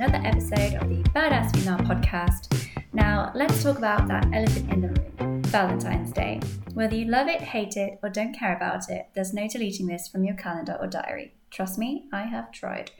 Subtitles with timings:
[0.00, 2.68] another episode of the Badass Female podcast.
[2.92, 6.40] Now, let's talk about that elephant in the room Valentine's Day.
[6.74, 10.06] Whether you love it, hate it, or don't care about it, there's no deleting this
[10.08, 11.32] from your calendar or diary.
[11.50, 12.90] Trust me, I have tried.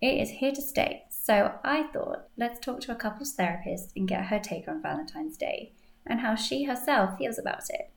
[0.00, 1.04] It is here to stay.
[1.30, 5.36] So I thought, let's talk to a couples therapist and get her take on Valentine's
[5.36, 5.74] Day
[6.04, 7.92] and how she herself feels about it.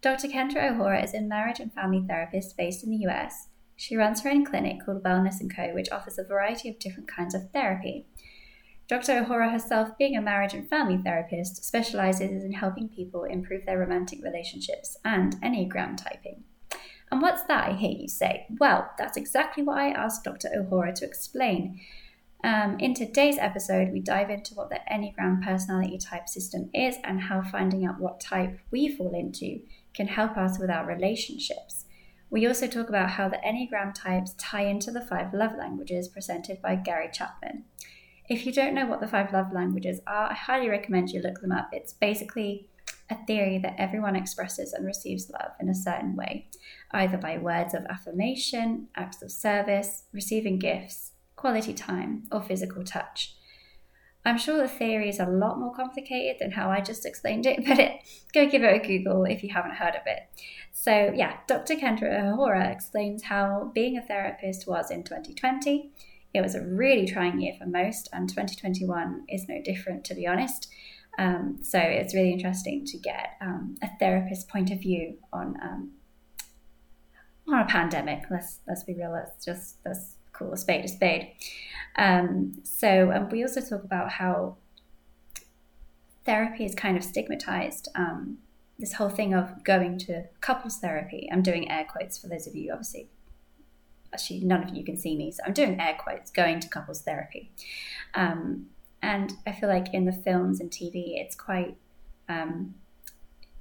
[0.00, 0.28] Dr.
[0.28, 4.30] Kendra O'Hora is a marriage and family therapist based in the US she runs her
[4.30, 8.06] own clinic called Wellness & Co., which offers a variety of different kinds of therapy.
[8.86, 9.18] Dr.
[9.18, 14.22] O'Hora herself, being a marriage and family therapist, specializes in helping people improve their romantic
[14.22, 16.44] relationships and Enneagram typing.
[17.10, 18.46] And what's that, I hear you say?
[18.60, 20.50] Well, that's exactly what I asked Dr.
[20.56, 21.80] O'Hora to explain.
[22.46, 27.20] Um, in today's episode, we dive into what the Enneagram personality type system is and
[27.20, 29.62] how finding out what type we fall into
[29.94, 31.86] can help us with our relationships.
[32.30, 36.62] We also talk about how the Enneagram types tie into the five love languages presented
[36.62, 37.64] by Gary Chapman.
[38.28, 41.40] If you don't know what the five love languages are, I highly recommend you look
[41.40, 41.70] them up.
[41.72, 42.68] It's basically
[43.10, 46.46] a theory that everyone expresses and receives love in a certain way,
[46.92, 53.36] either by words of affirmation, acts of service, receiving gifts, quality time, or physical touch.
[54.26, 57.64] I'm sure the theory is a lot more complicated than how I just explained it,
[57.66, 58.00] but it,
[58.34, 60.22] go give it a Google if you haven't heard of it.
[60.72, 61.76] So, yeah, Dr.
[61.76, 65.92] Kendra O'Hora explains how being a therapist was in 2020.
[66.34, 70.26] It was a really trying year for most, and 2021 is no different, to be
[70.26, 70.68] honest.
[71.18, 75.92] Um, so, it's really interesting to get um, a therapist's point of view on um,
[77.48, 78.24] on a pandemic.
[78.30, 79.12] Let's let's be real.
[79.12, 81.32] Let's just let's call a spade a spade.
[81.96, 84.56] Um, so, and we also talk about how
[86.24, 87.88] therapy is kind of stigmatized.
[87.94, 88.38] Um,
[88.78, 91.28] this whole thing of going to couples therapy.
[91.32, 93.08] I'm doing air quotes for those of you, obviously.
[94.12, 97.02] Actually, none of you can see me, so I'm doing air quotes, going to couples
[97.02, 97.50] therapy.
[98.14, 98.66] Um,
[99.02, 101.76] and I feel like in the films and TV, it's quite,
[102.28, 102.74] um,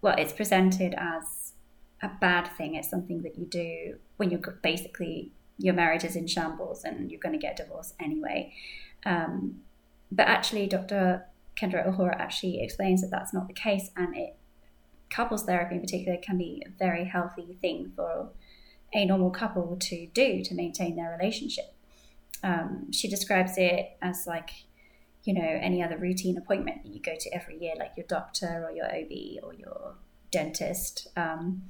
[0.01, 1.53] well, it's presented as
[2.01, 2.75] a bad thing.
[2.75, 7.19] It's something that you do when you're basically your marriage is in shambles and you're
[7.19, 8.53] going to get divorced anyway.
[9.05, 9.61] Um,
[10.11, 11.25] but actually, Dr.
[11.59, 14.35] Kendra O'Hora actually explains that that's not the case, and it
[15.09, 18.29] couples therapy in particular can be a very healthy thing for
[18.93, 21.73] a normal couple to do to maintain their relationship.
[22.43, 24.51] Um, she describes it as like,
[25.23, 28.65] you know, any other routine appointment that you go to every year, like your doctor
[28.67, 29.95] or your OB or your
[30.31, 31.07] dentist.
[31.15, 31.63] Um,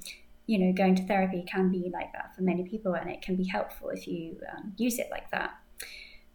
[0.46, 3.36] you know, going to therapy can be like that for many people, and it can
[3.36, 5.54] be helpful if you um, use it like that.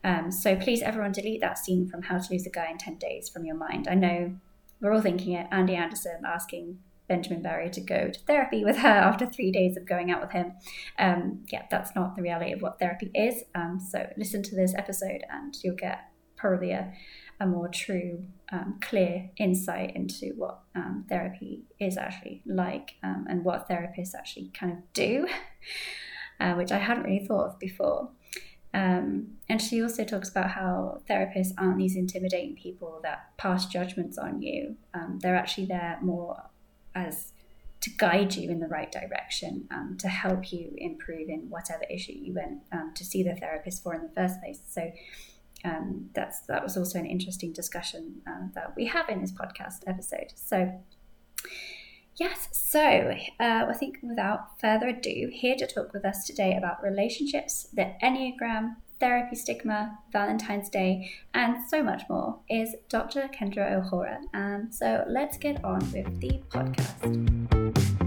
[0.04, 2.96] Um, so please, everyone, delete that scene from How to Lose a Guy in 10
[2.98, 3.88] Days from your mind.
[3.88, 4.36] I know
[4.82, 5.48] we're all thinking it.
[5.52, 9.86] Andy Anderson asking Benjamin Barry to go to therapy with her after three days of
[9.86, 10.54] going out with him.
[10.98, 13.44] Um, yeah, that's not the reality of what therapy is.
[13.54, 16.92] Um, so listen to this episode and you'll get probably a,
[17.41, 23.44] a more true, um, clear insight into what um, therapy is actually like um, and
[23.44, 25.28] what therapists actually kind of do,
[26.40, 28.09] uh, which I hadn't really thought of before.
[28.75, 34.19] Um, and she also talks about how therapists aren't these intimidating people that pass judgments
[34.19, 34.78] on you.
[34.94, 36.44] Um, they're actually there more
[36.94, 37.34] as
[37.81, 42.13] to guide you in the right direction, um, to help you improve in whatever issue
[42.13, 44.59] you went um, to see the therapist for in the first place.
[44.69, 44.91] So
[45.64, 49.84] um, that's that was also an interesting discussion uh, that we have in this podcast
[49.88, 50.34] episode.
[50.36, 50.72] So,
[52.16, 56.82] yes, so uh, I think without further ado, here to talk with us today about
[56.82, 63.30] relationships, the Enneagram, therapy stigma, Valentine's Day, and so much more is Dr.
[63.34, 64.20] Kendra O'Hora.
[64.34, 68.01] Um, so let's get on with the podcast.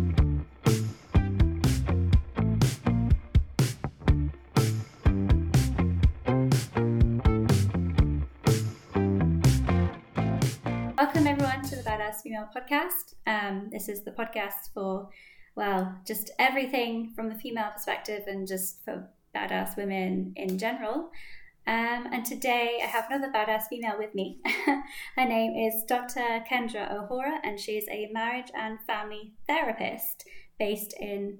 [12.44, 13.14] Female Podcast.
[13.26, 15.08] Um, this is the podcast for,
[15.55, 21.11] well, just everything from the female perspective and just for badass women in general.
[21.67, 24.41] Um, and today I have another badass female with me.
[25.17, 26.44] Her name is Dr.
[26.50, 30.25] Kendra O'Hora, and she's a marriage and family therapist
[30.58, 31.38] based in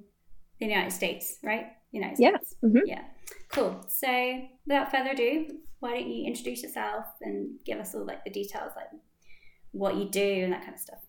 [0.59, 1.67] the United States, right?
[1.93, 2.55] United States.
[2.63, 2.69] Yeah.
[2.69, 2.87] Mm-hmm.
[2.87, 3.03] Yeah.
[3.51, 3.85] Cool.
[3.89, 8.31] So without further ado, why don't you introduce yourself and give us all like the
[8.31, 8.89] details, like
[9.75, 11.01] what you do and that kind of stuff.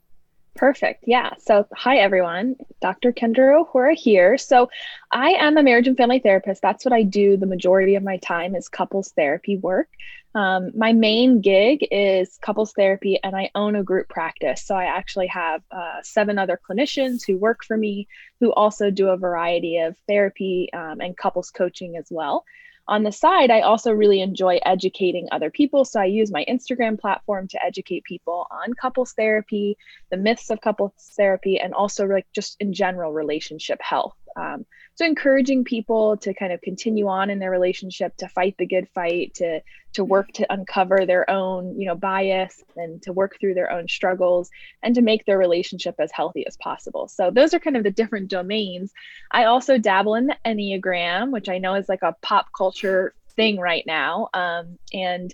[0.56, 1.04] Perfect.
[1.06, 1.34] Yeah.
[1.38, 2.56] So, hi everyone.
[2.82, 3.12] Dr.
[3.12, 4.38] Kendra O'Hora here.
[4.38, 4.70] So,
[5.12, 6.62] I am a marriage and family therapist.
[6.62, 9.90] That's what I do the majority of my time is couples therapy work.
[10.34, 14.66] Um, my main gig is couples therapy, and I own a group practice.
[14.66, 18.08] So, I actually have uh, seven other clinicians who work for me
[18.40, 22.46] who also do a variety of therapy um, and couples coaching as well
[22.88, 25.86] on the side, I also really enjoy educating other people.
[25.86, 29.78] So I use my Instagram platform to educate people on couples therapy,
[30.12, 34.16] the myths of couples therapy, and also like just in general relationship health.
[34.36, 34.66] Um,
[34.96, 38.88] so encouraging people to kind of continue on in their relationship, to fight the good
[38.94, 39.62] fight, to
[39.94, 43.88] to work to uncover their own, you know, bias and to work through their own
[43.88, 44.50] struggles
[44.84, 47.08] and to make their relationship as healthy as possible.
[47.08, 48.92] So those are kind of the different domains.
[49.32, 53.58] I also dabble in the Enneagram, which I know is like a pop culture thing
[53.58, 54.30] right now.
[54.34, 55.34] Um, and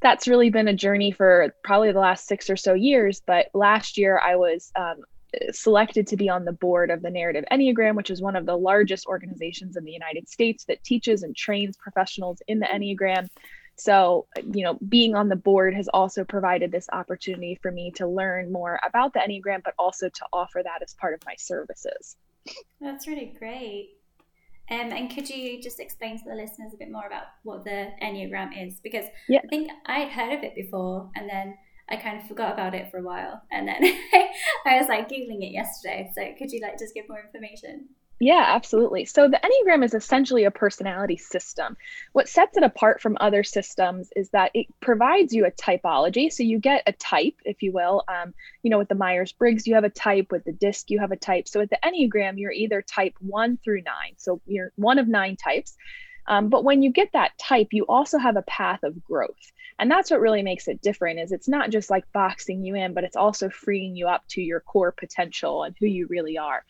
[0.00, 3.22] that's really been a journey for probably the last six or so years.
[3.26, 5.02] But last year I was um,
[5.52, 8.56] selected to be on the board of the Narrative Enneagram, which is one of the
[8.56, 13.28] largest organizations in the United States that teaches and trains professionals in the Enneagram.
[13.76, 18.06] So, you know, being on the board has also provided this opportunity for me to
[18.06, 22.16] learn more about the Enneagram, but also to offer that as part of my services.
[22.80, 23.96] That's really great.
[24.70, 27.90] Um, and could you just explain to the listeners a bit more about what the
[28.02, 28.78] Enneagram is?
[28.80, 29.40] Because yeah.
[29.44, 31.56] I think I'd heard of it before and then
[31.90, 33.42] I kind of forgot about it for a while.
[33.50, 33.82] And then
[34.64, 36.10] I was like Googling it yesterday.
[36.14, 37.88] So could you like just give more information?
[38.22, 39.06] Yeah, absolutely.
[39.06, 41.78] So the Enneagram is essentially a personality system.
[42.12, 46.30] What sets it apart from other systems is that it provides you a typology.
[46.30, 48.04] So you get a type, if you will.
[48.08, 50.26] Um, you know, with the Myers Briggs, you have a type.
[50.30, 51.48] With the DISC, you have a type.
[51.48, 54.12] So with the Enneagram, you're either type one through nine.
[54.18, 55.78] So you're one of nine types.
[56.26, 59.52] Um, but when you get that type, you also have a path of growth.
[59.78, 62.92] And that's what really makes it different is it's not just like boxing you in,
[62.92, 66.64] but it's also freeing you up to your core potential and who you really are.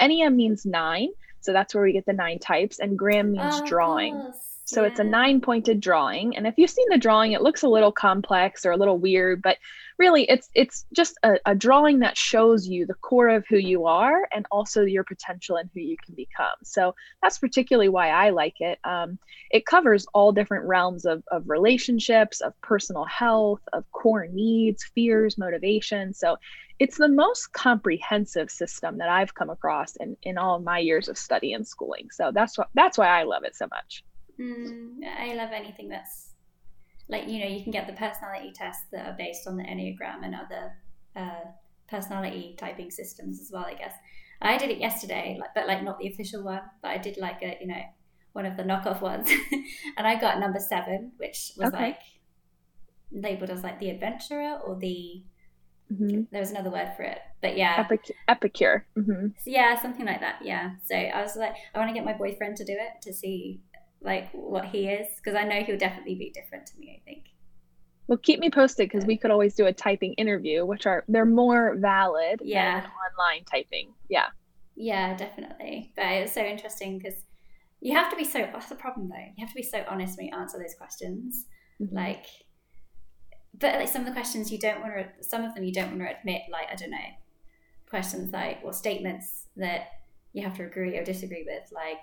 [0.00, 1.10] Ennea means nine.
[1.40, 2.80] So that's where we get the nine types.
[2.80, 4.32] And gram means oh, drawing.
[4.66, 4.88] So yeah.
[4.88, 6.36] it's a nine pointed drawing.
[6.36, 9.40] And if you've seen the drawing, it looks a little complex or a little weird,
[9.40, 9.58] but
[9.96, 13.86] really it's it's just a, a drawing that shows you the core of who you
[13.86, 16.56] are and also your potential and who you can become.
[16.64, 18.80] So that's particularly why I like it.
[18.82, 19.20] Um,
[19.52, 25.38] it covers all different realms of, of relationships, of personal health, of core needs, fears,
[25.38, 26.12] motivation.
[26.12, 26.38] So
[26.80, 31.16] it's the most comprehensive system that I've come across in, in all my years of
[31.16, 32.08] study and schooling.
[32.10, 34.02] So that's what that's why I love it so much.
[34.40, 36.30] Mm, I love anything that's
[37.08, 40.24] like you know you can get the personality tests that are based on the enneagram
[40.24, 40.72] and other
[41.14, 41.48] uh,
[41.88, 43.64] personality typing systems as well.
[43.64, 43.94] I guess
[44.42, 47.42] I did it yesterday, like, but like not the official one, but I did like
[47.42, 47.82] a you know
[48.32, 49.30] one of the knockoff ones,
[49.96, 51.78] and I got number seven, which was okay.
[51.78, 52.00] like
[53.12, 55.22] labeled as like the adventurer or the
[55.92, 56.22] Mm-hmm.
[56.32, 58.86] There was another word for it, but yeah, Epic- epicure.
[58.96, 59.28] Mm-hmm.
[59.44, 60.40] yeah, something like that.
[60.42, 60.72] Yeah.
[60.84, 63.60] So I was like, I want to get my boyfriend to do it to see
[64.06, 66.98] like what he is because I know he'll definitely be different to me.
[66.98, 67.26] I think.
[68.06, 71.26] Well, keep me posted because we could always do a typing interview, which are they're
[71.26, 72.80] more valid yeah.
[72.80, 73.92] than online typing.
[74.08, 74.28] Yeah.
[74.76, 75.92] Yeah, definitely.
[75.96, 77.14] But it's so interesting because
[77.80, 78.48] you have to be so.
[78.52, 79.16] That's the problem though.
[79.36, 81.46] You have to be so honest when you answer those questions.
[81.80, 81.94] Mm-hmm.
[81.94, 82.26] Like
[83.58, 85.88] but like some of the questions you don't want to some of them you don't
[85.88, 86.98] want to admit like i don't know
[87.88, 89.88] questions like or statements that
[90.32, 92.02] you have to agree or disagree with like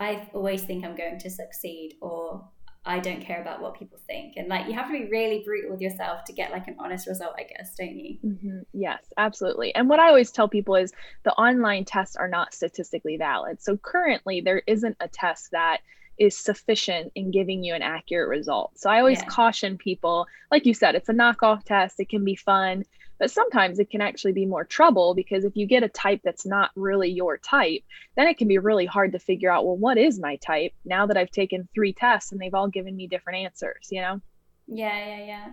[0.00, 2.44] i always think i'm going to succeed or
[2.84, 5.70] i don't care about what people think and like you have to be really brutal
[5.70, 8.60] with yourself to get like an honest result i guess don't you mm-hmm.
[8.72, 10.92] yes absolutely and what i always tell people is
[11.24, 15.80] the online tests are not statistically valid so currently there isn't a test that
[16.20, 18.78] is sufficient in giving you an accurate result.
[18.78, 19.24] So I always yeah.
[19.24, 22.84] caution people, like you said, it's a knockoff test, it can be fun,
[23.20, 26.46] but sometimes it can actually be more trouble because if you get a type that's
[26.46, 27.82] not really your type,
[28.16, 31.04] then it can be really hard to figure out, well, what is my type now
[31.06, 34.22] that I've taken three tests and they've all given me different answers, you know?
[34.66, 35.48] Yeah, yeah, yeah.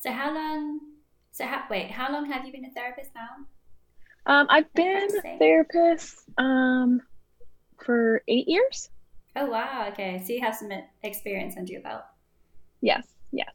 [0.00, 0.80] So how long,
[1.30, 3.28] so how, wait, how long have you been a therapist now?
[4.26, 7.00] Um, I've been a therapist um,
[7.78, 8.90] for eight years.
[9.36, 10.20] Oh wow, okay.
[10.26, 10.70] So you have some
[11.02, 12.02] experience under your belt.
[12.80, 13.52] Yes, yes.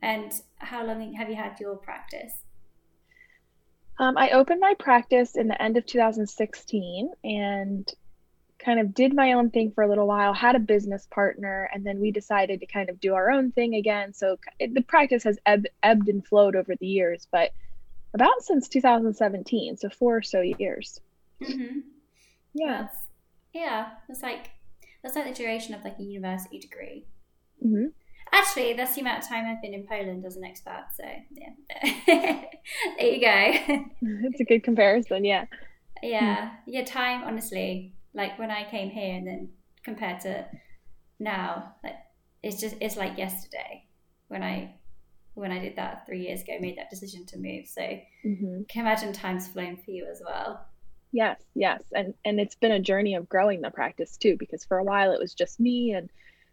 [0.00, 2.32] And how long have you had your practice?
[4.00, 7.92] Um, I opened my practice in the end of 2016 and
[8.58, 11.84] kind of did my own thing for a little while, had a business partner, and
[11.84, 14.14] then we decided to kind of do our own thing again.
[14.14, 17.52] So it, the practice has ebb, ebbed and flowed over the years, but
[18.14, 20.98] about since 2017, so four or so years.
[21.42, 21.80] Mm-hmm.
[22.54, 22.80] Yeah.
[22.80, 22.96] That's,
[23.52, 24.50] yeah, it's like
[25.02, 27.04] that's like the duration of like a university degree.
[27.62, 27.88] Mm-hmm.
[28.32, 30.84] Actually, that's the amount of time I've been in Poland as an expat.
[30.96, 31.90] So yeah,
[32.98, 33.84] there you go.
[34.02, 35.24] it's a good comparison.
[35.24, 35.46] Yeah.
[36.02, 36.50] Yeah.
[36.66, 36.84] Yeah.
[36.84, 39.48] Time, honestly, like when I came here and then
[39.84, 40.46] compared to
[41.18, 41.96] now, like
[42.42, 43.84] it's just it's like yesterday
[44.28, 44.74] when I
[45.34, 47.66] when I did that three years ago, made that decision to move.
[47.66, 48.62] So mm-hmm.
[48.68, 50.66] can imagine time's flown for you as well.
[51.12, 54.78] Yes, yes, and and it's been a journey of growing the practice too, because for
[54.78, 56.08] a while it was just me, and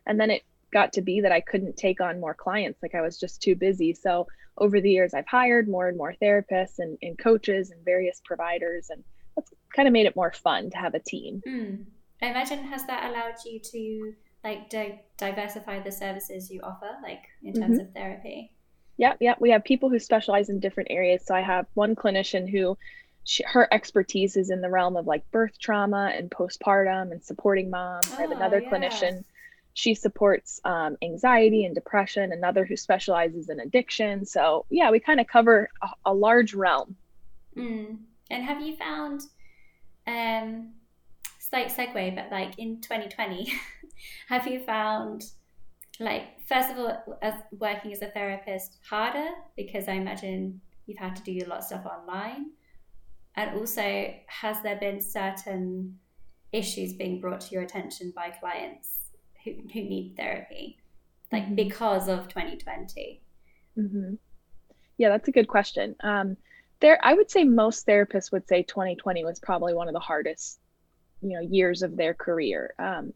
[0.07, 3.01] and then it got to be that I couldn't take on more clients, like I
[3.01, 3.93] was just too busy.
[3.93, 8.21] So over the years, I've hired more and more therapists and, and coaches and various
[8.25, 9.03] providers, and
[9.36, 11.41] that's kind of made it more fun to have a team.
[11.47, 11.86] Mm.
[12.21, 17.24] I imagine has that allowed you to like di- diversify the services you offer, like
[17.43, 17.88] in terms mm-hmm.
[17.88, 18.51] of therapy?
[18.97, 19.36] Yeah, yeah.
[19.39, 21.24] We have people who specialize in different areas.
[21.25, 22.77] So I have one clinician who
[23.24, 27.69] she, her expertise is in the realm of like birth trauma and postpartum and supporting
[27.69, 28.09] moms.
[28.12, 28.74] Oh, I have another yes.
[28.74, 29.24] clinician.
[29.77, 32.31] She supports um, anxiety and depression.
[32.31, 34.25] Another who specializes in addiction.
[34.25, 36.96] So yeah, we kind of cover a, a, large realm.
[37.55, 38.00] Mm.
[38.31, 39.22] And have you found,
[40.07, 40.74] um,
[41.38, 43.53] slight segue, but like in 2020,
[44.29, 45.25] have you found
[46.00, 51.15] like first of all as working as a therapist harder because i imagine you've had
[51.15, 52.51] to do a lot of stuff online
[53.36, 55.98] and also has there been certain
[56.51, 58.97] issues being brought to your attention by clients
[59.56, 60.77] who, who need therapy
[61.32, 61.56] like mm-hmm.
[61.56, 63.22] because of 2020
[63.77, 64.13] mm-hmm.
[64.98, 65.96] yeah that's a good question.
[66.01, 66.38] Um,
[66.80, 70.60] there i would say most therapists would say 2020 was probably one of the hardest
[71.22, 72.74] you know years of their career.
[72.80, 73.13] Um,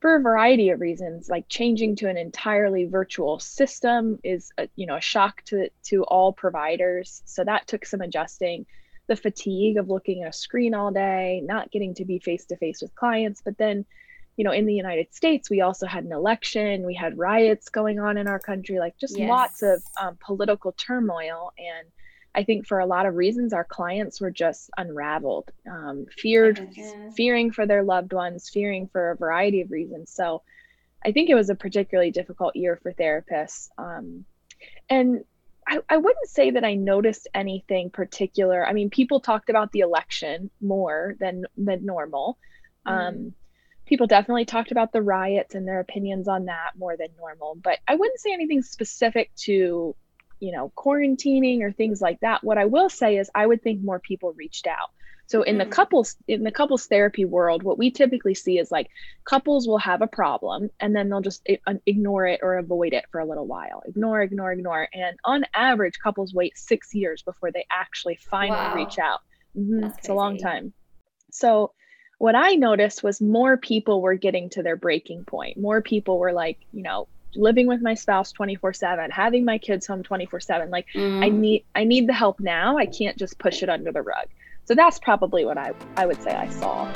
[0.00, 4.86] for a variety of reasons like changing to an entirely virtual system is a, you
[4.86, 7.22] know a shock to to all providers.
[7.24, 8.66] So that took some adjusting.
[9.06, 12.56] The fatigue of looking at a screen all day not getting to be face to
[12.56, 13.84] face with clients but then
[14.36, 17.98] you know in the united states we also had an election we had riots going
[17.98, 19.28] on in our country like just yes.
[19.28, 21.88] lots of um, political turmoil and
[22.34, 27.10] I think for a lot of reasons, our clients were just unraveled, um, feared, mm-hmm.
[27.10, 30.10] fearing for their loved ones, fearing for a variety of reasons.
[30.10, 30.42] So
[31.04, 33.68] I think it was a particularly difficult year for therapists.
[33.78, 34.24] Um,
[34.88, 35.24] and
[35.68, 38.66] I, I wouldn't say that I noticed anything particular.
[38.66, 42.38] I mean, people talked about the election more than than normal.
[42.86, 42.92] Mm.
[42.92, 43.34] Um,
[43.86, 47.56] people definitely talked about the riots and their opinions on that more than normal.
[47.62, 49.94] But I wouldn't say anything specific to
[50.40, 52.44] you know, quarantining or things like that.
[52.44, 54.90] What I will say is I would think more people reached out.
[55.26, 55.70] So in the mm.
[55.70, 58.88] couples in the couples therapy world, what we typically see is like
[59.24, 61.48] couples will have a problem and then they'll just
[61.86, 63.82] ignore it or avoid it for a little while.
[63.86, 64.86] Ignore, ignore, ignore.
[64.92, 68.74] And on average, couples wait 6 years before they actually finally wow.
[68.74, 69.20] reach out.
[69.56, 69.84] Mm-hmm.
[69.98, 70.74] It's a long time.
[71.30, 71.72] So
[72.18, 75.58] what I noticed was more people were getting to their breaking point.
[75.58, 80.04] More people were like, you know, living with my spouse 24/7 having my kids home
[80.04, 81.24] 24/7 like mm.
[81.24, 84.28] I need I need the help now I can't just push it under the rug
[84.66, 86.88] so that's probably what I I would say I saw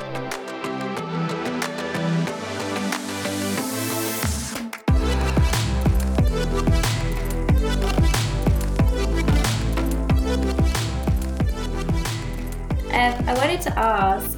[12.90, 14.37] Um, I wanted to ask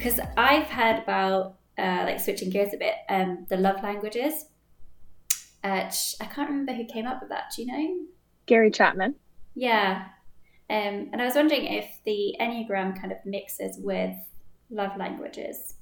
[0.00, 4.46] because I've heard about uh, like switching gears a bit, um, the love languages.
[5.62, 5.90] Uh,
[6.20, 7.52] I can't remember who came up with that.
[7.54, 8.06] Do you know?
[8.46, 9.14] Gary Chapman.
[9.54, 10.06] Yeah.
[10.70, 14.16] Um, and I was wondering if the Enneagram kind of mixes with
[14.70, 15.74] love languages.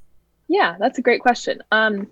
[0.48, 1.62] Yeah, that's a great question.
[1.70, 2.08] Um,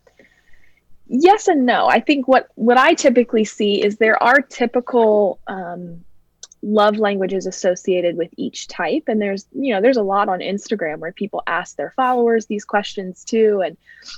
[1.09, 1.89] yes and no.
[1.89, 6.05] I think what what I typically see is there are typical um,
[6.63, 9.05] love languages associated with each type.
[9.07, 12.65] And there's you know there's a lot on instagram where people ask their followers these
[12.65, 13.63] questions too.
[13.65, 13.77] And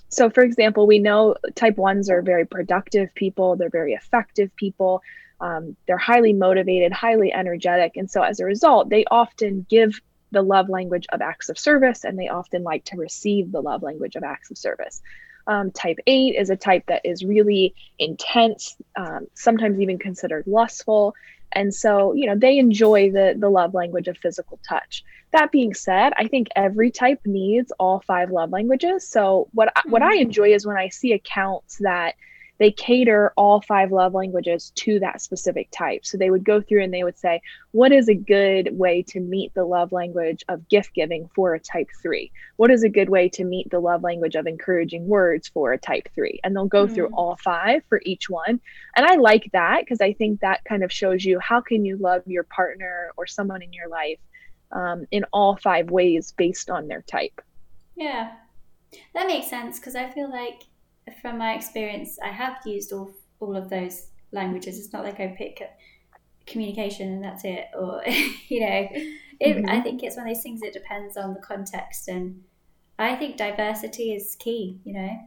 [0.09, 3.57] so for example we know type ones are very productive people.
[3.57, 5.02] They're very effective people.
[5.40, 7.97] Um, they're highly motivated highly energetic.
[7.97, 12.04] And so as a result they often give the love language of acts of service
[12.04, 15.02] and they often like to receive the love language of acts of service.
[15.47, 21.14] Um, type 8 is a type that is really intense um, sometimes even considered lustful
[21.52, 25.75] and so you know they enjoy the the love language of physical touch that being
[25.75, 29.90] said i think every type needs all five love languages so what mm-hmm.
[29.90, 30.23] what i mm-hmm.
[30.23, 32.14] enjoy is when i see accounts that
[32.59, 36.05] they cater all five love languages to that specific type.
[36.05, 39.21] So they would go through and they would say, what is a good way to
[39.21, 42.33] meet the love language of gift giving for a type three?
[42.57, 45.79] What is a good way to meet the love language of encouraging words for a
[45.79, 46.41] type three?
[46.43, 46.95] And they'll go mm-hmm.
[46.95, 48.61] through all five for each one.
[48.97, 51.97] And I like that because I think that kind of shows you how can you
[51.97, 54.19] love your partner or someone in your life
[54.73, 57.41] um, in all five ways based on their type.
[57.97, 58.33] Yeah,
[59.15, 60.62] that makes sense because I feel like
[61.21, 64.79] from my experience, I have used all all of those languages.
[64.79, 65.62] It's not like I pick
[66.47, 68.03] communication and that's it, or
[68.49, 68.88] you know,
[69.41, 69.69] it, mm-hmm.
[69.69, 70.62] I think it's one of those things.
[70.62, 72.43] It depends on the context, and
[72.99, 74.81] I think diversity is key.
[74.85, 75.19] You know,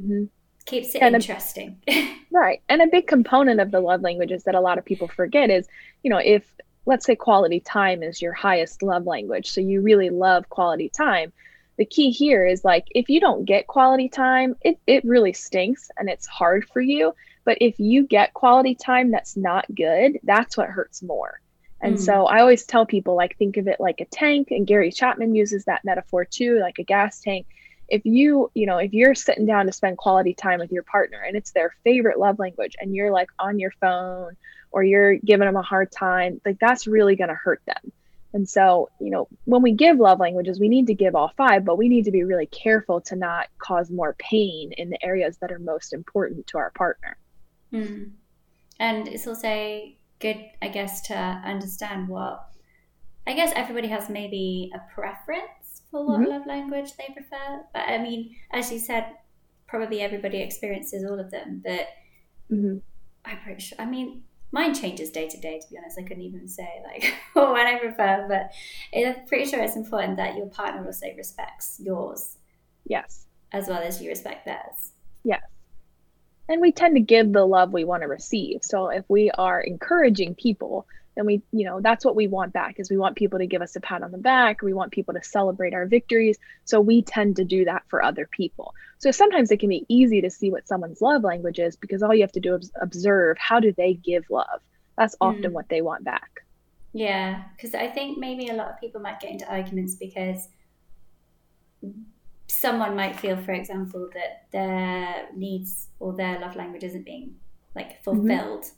[0.00, 0.24] mm-hmm.
[0.64, 1.78] keeps it and interesting.
[1.88, 5.08] A, right, and a big component of the love languages that a lot of people
[5.08, 5.68] forget is,
[6.02, 6.44] you know, if
[6.86, 11.32] let's say quality time is your highest love language, so you really love quality time
[11.78, 15.90] the key here is like if you don't get quality time, it, it really stinks
[15.96, 17.14] and it's hard for you.
[17.44, 21.40] But if you get quality time that's not good, that's what hurts more.
[21.80, 22.00] And mm.
[22.00, 25.34] so I always tell people like think of it like a tank and Gary Chapman
[25.34, 27.46] uses that metaphor too, like a gas tank.
[27.88, 31.20] If you, you know, if you're sitting down to spend quality time with your partner
[31.20, 34.36] and it's their favorite love language and you're like on your phone
[34.70, 37.92] or you're giving them a hard time, like that's really going to hurt them.
[38.34, 41.64] And so, you know, when we give love languages, we need to give all five,
[41.64, 45.36] but we need to be really careful to not cause more pain in the areas
[45.38, 47.18] that are most important to our partner.
[47.72, 48.12] Mm.
[48.80, 49.82] And it's also
[50.18, 52.48] good, I guess, to understand what,
[53.26, 56.30] I guess everybody has maybe a preference for what mm-hmm.
[56.30, 57.64] love language they prefer.
[57.74, 59.06] But I mean, as you said,
[59.66, 61.88] probably everybody experiences all of them, but
[62.50, 62.78] mm-hmm.
[63.24, 65.98] I'm pretty sure, I mean, mine changes day to day to be honest.
[65.98, 68.52] I couldn't even say like what i prefer but
[68.96, 72.38] i'm pretty sure it's important that your partner also respects yours.
[72.84, 73.26] Yes.
[73.52, 74.92] As well as you respect theirs.
[75.24, 75.42] Yes.
[76.48, 78.60] And we tend to give the love we want to receive.
[78.62, 82.80] So if we are encouraging people then we you know that's what we want back
[82.80, 84.62] is we want people to give us a pat on the back.
[84.62, 86.38] We want people to celebrate our victories.
[86.64, 90.20] So we tend to do that for other people so sometimes it can be easy
[90.20, 93.36] to see what someone's love language is because all you have to do is observe
[93.38, 94.60] how do they give love
[94.96, 95.52] that's often mm.
[95.52, 96.44] what they want back
[96.92, 100.48] yeah because i think maybe a lot of people might get into arguments because
[102.46, 107.34] someone might feel for example that their needs or their love language isn't being
[107.74, 108.04] like mm-hmm.
[108.04, 108.76] fulfilled mm-hmm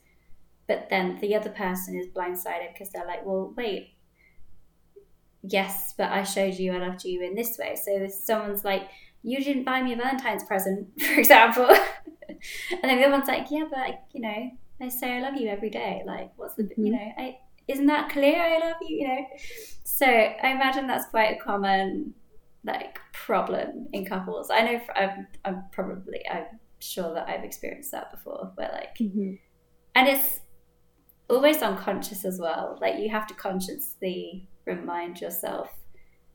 [0.66, 3.94] but then the other person is blindsided because they're like, well, wait,
[5.42, 7.76] yes, but I showed you I loved you in this way.
[7.76, 8.88] So someone's like,
[9.24, 11.68] you didn't buy me a Valentine's present, for example.
[12.28, 12.38] and
[12.82, 14.50] then the other one's like, yeah, but you know,
[14.80, 16.02] I say I love you every day.
[16.06, 16.84] Like, what's the, mm-hmm.
[16.86, 18.40] you know, I, isn't that clear?
[18.40, 19.26] I love you, you know?
[19.84, 22.14] So I imagine that's quite a common
[22.64, 24.50] like problem in couples.
[24.50, 26.44] I know I'm, I'm probably, I'm
[26.78, 29.34] sure that I've experienced that before where like, mm-hmm.
[29.94, 30.40] and it's,
[31.28, 32.78] almost unconscious as well.
[32.80, 35.70] Like you have to consciously remind yourself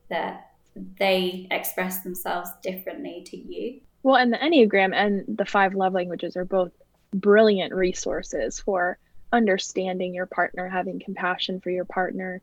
[0.08, 3.80] that they express themselves differently to you.
[4.02, 6.72] Well, and the Enneagram and the five love languages are both
[7.12, 8.98] brilliant resources for
[9.32, 12.40] understanding your partner, having compassion for your partner,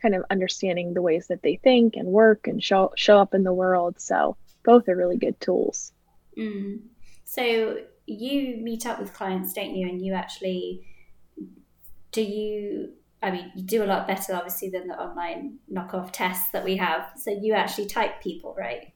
[0.00, 3.42] kind of understanding the ways that they think and work and show show up in
[3.42, 4.00] the world.
[4.00, 5.92] So both are really good tools.
[6.38, 6.82] Mm.
[7.24, 9.88] So you meet up with clients, don't you?
[9.88, 10.86] And you actually
[12.12, 12.92] do you
[13.24, 16.76] I mean, you do a lot better, obviously, than the online knockoff tests that we
[16.76, 17.10] have.
[17.16, 18.92] So you actually type people, right?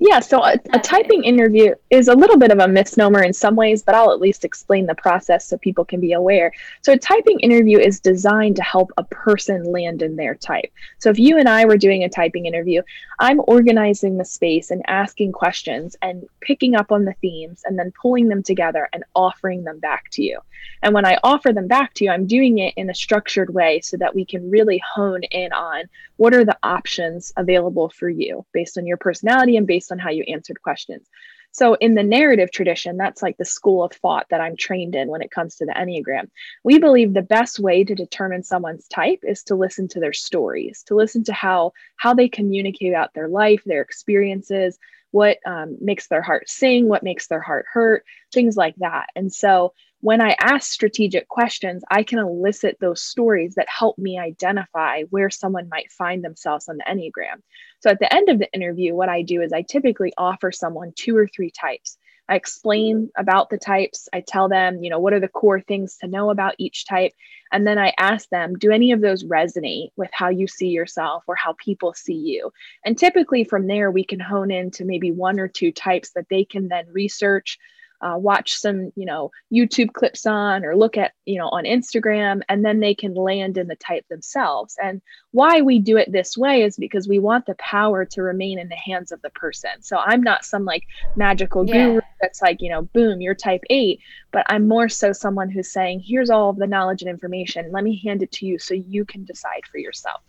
[0.00, 3.54] Yeah, so a, a, typing interview is a little bit of a misnomer in some
[3.54, 6.52] ways, but I'll at least explain the process so people can be aware.
[6.82, 10.72] So, a typing interview is designed to help a person land in their type.
[10.98, 12.82] So, if you and I were doing a typing interview,
[13.20, 17.92] I'm organizing the space and asking questions and picking up on the themes and then
[18.00, 20.40] pulling them together and offering them back to you.
[20.82, 23.80] And when I offer them back to you, I'm doing it in a structured way
[23.80, 25.84] so that we can really hone in on
[26.16, 30.10] what are the options available for you based on your personality and based on how
[30.10, 31.06] you answered questions.
[31.54, 35.06] So, in the narrative tradition, that's like the school of thought that I'm trained in
[35.08, 36.28] when it comes to the Enneagram.
[36.64, 40.82] We believe the best way to determine someone's type is to listen to their stories,
[40.88, 44.80] to listen to how how they communicate about their life, their experiences,
[45.12, 49.06] what um, makes their heart sing, what makes their heart hurt, things like that.
[49.14, 49.72] And so,
[50.04, 55.30] when I ask strategic questions, I can elicit those stories that help me identify where
[55.30, 57.40] someone might find themselves on the Enneagram.
[57.80, 60.92] So at the end of the interview, what I do is I typically offer someone
[60.94, 61.96] two or three types.
[62.28, 64.06] I explain about the types.
[64.12, 67.12] I tell them, you know, what are the core things to know about each type.
[67.50, 71.24] And then I ask them, do any of those resonate with how you see yourself
[71.26, 72.52] or how people see you?
[72.84, 76.44] And typically from there, we can hone into maybe one or two types that they
[76.44, 77.58] can then research,
[78.04, 82.42] uh, watch some you know youtube clips on or look at you know on instagram
[82.48, 84.76] and then they can land in the type themselves.
[84.82, 85.00] And
[85.32, 88.68] why we do it this way is because we want the power to remain in
[88.68, 89.70] the hands of the person.
[89.80, 90.84] So i'm not some like
[91.16, 91.86] magical yeah.
[91.86, 95.72] guru that's like you know boom you're type 8 but i'm more so someone who's
[95.72, 97.72] saying here's all of the knowledge and information.
[97.72, 100.22] Let me hand it to you so you can decide for yourself.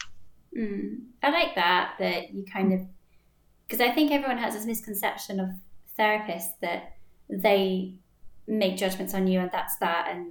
[0.57, 2.79] Mm, i like that that you kind of
[3.67, 5.49] because i think everyone has this misconception of
[5.99, 6.94] therapists that
[7.29, 7.93] they
[8.47, 10.27] make judgments on you and that's that and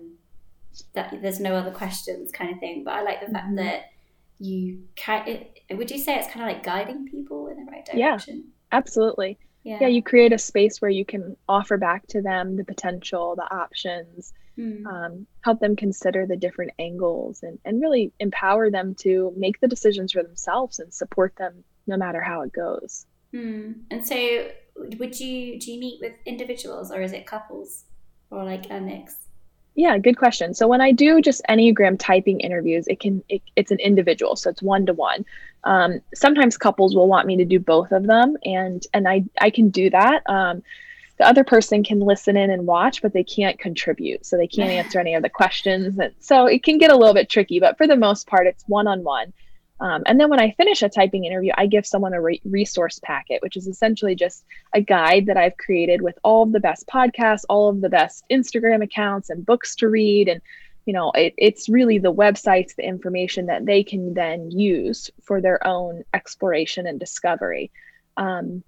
[0.94, 2.84] that there's no other questions kind of thing.
[2.84, 3.56] But I like the fact mm-hmm.
[3.56, 3.90] that
[4.38, 7.84] you can it, would you say it's kind of like guiding people in the right
[7.84, 8.36] direction?
[8.36, 9.38] Yeah, absolutely.
[9.64, 9.78] Yeah.
[9.80, 13.50] yeah, you create a space where you can offer back to them the potential, the
[13.54, 14.84] options, mm.
[14.84, 19.68] um, help them consider the different angles, and, and really empower them to make the
[19.68, 23.06] decisions for themselves and support them no matter how it goes.
[23.32, 23.76] Mm.
[23.90, 27.84] And so, would you do you meet with individuals or is it couples
[28.30, 29.16] or like a mix?
[29.76, 30.54] Yeah, good question.
[30.54, 34.50] So when I do just Enneagram typing interviews, it can it, it's an individual, so
[34.50, 35.24] it's one to one.
[36.14, 39.70] Sometimes couples will want me to do both of them, and and I I can
[39.70, 40.22] do that.
[40.26, 40.62] Um,
[41.16, 44.70] the other person can listen in and watch, but they can't contribute, so they can't
[44.84, 47.58] answer any of the questions, and so it can get a little bit tricky.
[47.58, 49.32] But for the most part, it's one on one.
[49.80, 53.00] Um, and then when I finish a typing interview, I give someone a re- resource
[53.02, 56.86] packet, which is essentially just a guide that I've created with all of the best
[56.86, 60.28] podcasts, all of the best Instagram accounts, and books to read.
[60.28, 60.40] And,
[60.86, 65.40] you know, it, it's really the websites, the information that they can then use for
[65.40, 67.72] their own exploration and discovery.
[68.16, 68.62] Um,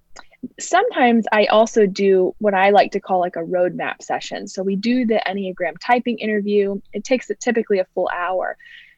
[0.58, 4.48] sometimes I also do what I like to call like a roadmap session.
[4.48, 6.80] So we do the Enneagram typing interview.
[6.92, 8.56] It takes it typically a full hour.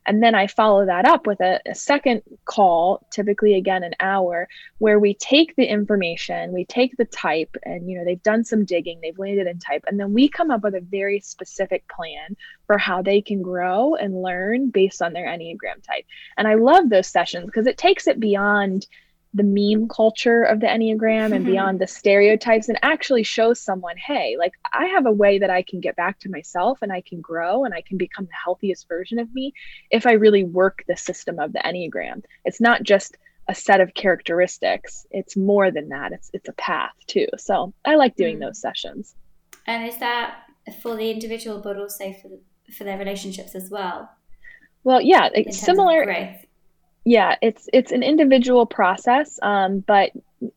[0.09, 4.49] And then I follow that up with a, a, second call, typically again an hour,
[4.79, 8.64] where we take the information, we take the type, and you know, they've done some
[8.64, 12.35] digging, they've landed in type, and then we come up with a very specific plan
[12.66, 16.07] for how they can grow and learn based on their Enneagram type.
[16.38, 18.87] And I love those sessions because it takes it beyond
[19.35, 24.37] the meme culture of the Enneagram and beyond the stereotypes and actually shows someone, hey,
[24.38, 27.21] like I have a way that I can get back to myself and I can
[27.21, 29.53] grow and I can become the healthiest version of me
[29.91, 32.25] if I really work the system of the Enneagram.
[32.45, 33.17] It's not just
[33.49, 35.07] a set of characteristics.
[35.11, 36.12] It's more than that.
[36.12, 37.27] It's it's a path too.
[37.37, 38.41] So I like doing mm.
[38.41, 39.14] those sessions.
[39.67, 40.45] And is that
[40.83, 42.41] for the individual but also for the,
[42.73, 44.11] for their relationships as well?
[44.85, 46.07] Well, yeah, it's similar
[47.09, 50.11] yeah it's it's an individual process um, but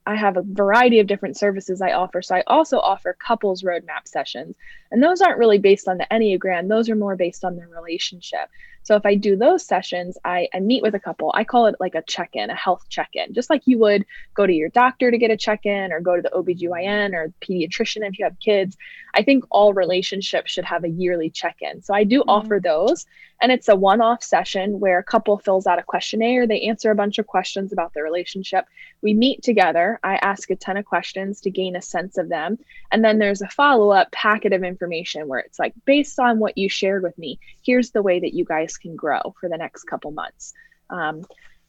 [0.05, 2.21] i have a variety of different services i offer.
[2.21, 4.55] So i also offer couples roadmap sessions
[4.91, 6.67] and those aren't really based on the enneagram.
[6.67, 8.49] Those are more based on their relationship
[8.83, 11.31] so if I do those sessions, I, I meet with a couple.
[11.35, 14.05] I call it like a check in, a health check in, just like you would
[14.33, 17.33] go to your doctor to get a check in or go to the OBGYN or
[17.41, 18.77] pediatrician if you have kids.
[19.13, 21.81] I think all relationships should have a yearly check in.
[21.81, 22.29] So I do mm-hmm.
[22.29, 23.05] offer those.
[23.41, 26.45] And it's a one off session where a couple fills out a questionnaire.
[26.45, 28.65] They answer a bunch of questions about their relationship.
[29.01, 29.99] We meet together.
[30.03, 32.59] I ask a ton of questions to gain a sense of them.
[32.91, 36.55] And then there's a follow up packet of information where it's like, based on what
[36.55, 39.83] you shared with me, here's the way that you guys can grow for the next
[39.83, 40.53] couple months.
[40.89, 41.23] Um,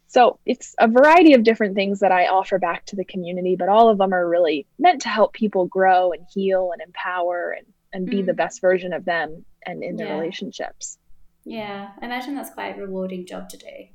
[0.09, 3.71] so it's a variety of different things that I offer back to the community, but
[3.71, 7.67] all of them are really meant to help people grow and heal and empower and,
[7.95, 8.27] and be mm.
[8.27, 10.99] the best version of them and in their relationships.
[11.45, 13.87] Yeah, I imagine that's quite a rewarding job to do.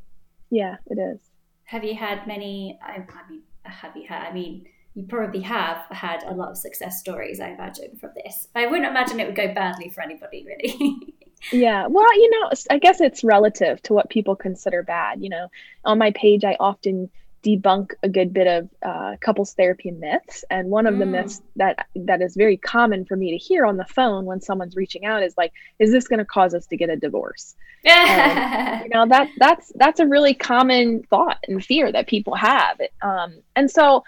[0.50, 1.20] Yeah, it is.
[1.65, 2.80] Have you had many?
[2.82, 4.28] I, I mean, have you had?
[4.28, 4.65] I mean,
[4.96, 8.48] you probably have had a lot of success stories, I imagine, from this.
[8.56, 10.98] I wouldn't imagine it would go badly for anybody, really.
[11.52, 11.88] yeah.
[11.88, 15.21] Well, you know, I guess it's relative to what people consider bad.
[15.21, 15.47] You know,
[15.86, 17.10] on my page, I often
[17.43, 21.00] debunk a good bit of uh, couples therapy myths and one of mm.
[21.00, 24.41] the myths that that is very common for me to hear on the phone when
[24.41, 27.56] someone's reaching out is like is this going to cause us to get a divorce
[27.86, 32.80] and, you know that that's that's a really common thought and fear that people have
[33.02, 34.04] um, and so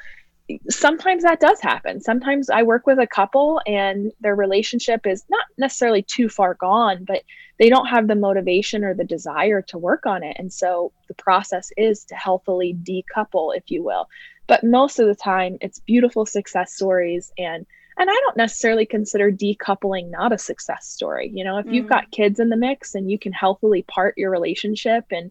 [0.70, 2.02] sometimes that does happen.
[2.02, 7.06] Sometimes I work with a couple and their relationship is not necessarily too far gone,
[7.06, 7.24] but
[7.60, 10.36] they don't have the motivation or the desire to work on it.
[10.40, 14.10] And so the process is to healthily decouple, if you will.
[14.48, 17.66] But most of the time, it's beautiful success stories and
[17.98, 21.30] and I don't necessarily consider decoupling not a success story.
[21.34, 24.18] You know, if mm you've got kids in the mix and you can healthily part
[24.18, 25.30] your relationship, and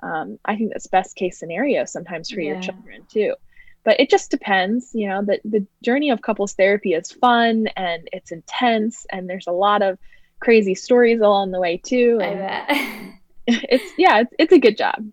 [0.00, 2.52] um, I think that's best case scenario sometimes for yeah.
[2.52, 3.34] your children too
[3.84, 8.08] but it just depends you know the, the journey of couples therapy is fun and
[8.12, 9.98] it's intense and there's a lot of
[10.40, 12.78] crazy stories along the way too I bet.
[13.46, 15.04] it's yeah it's, it's a good job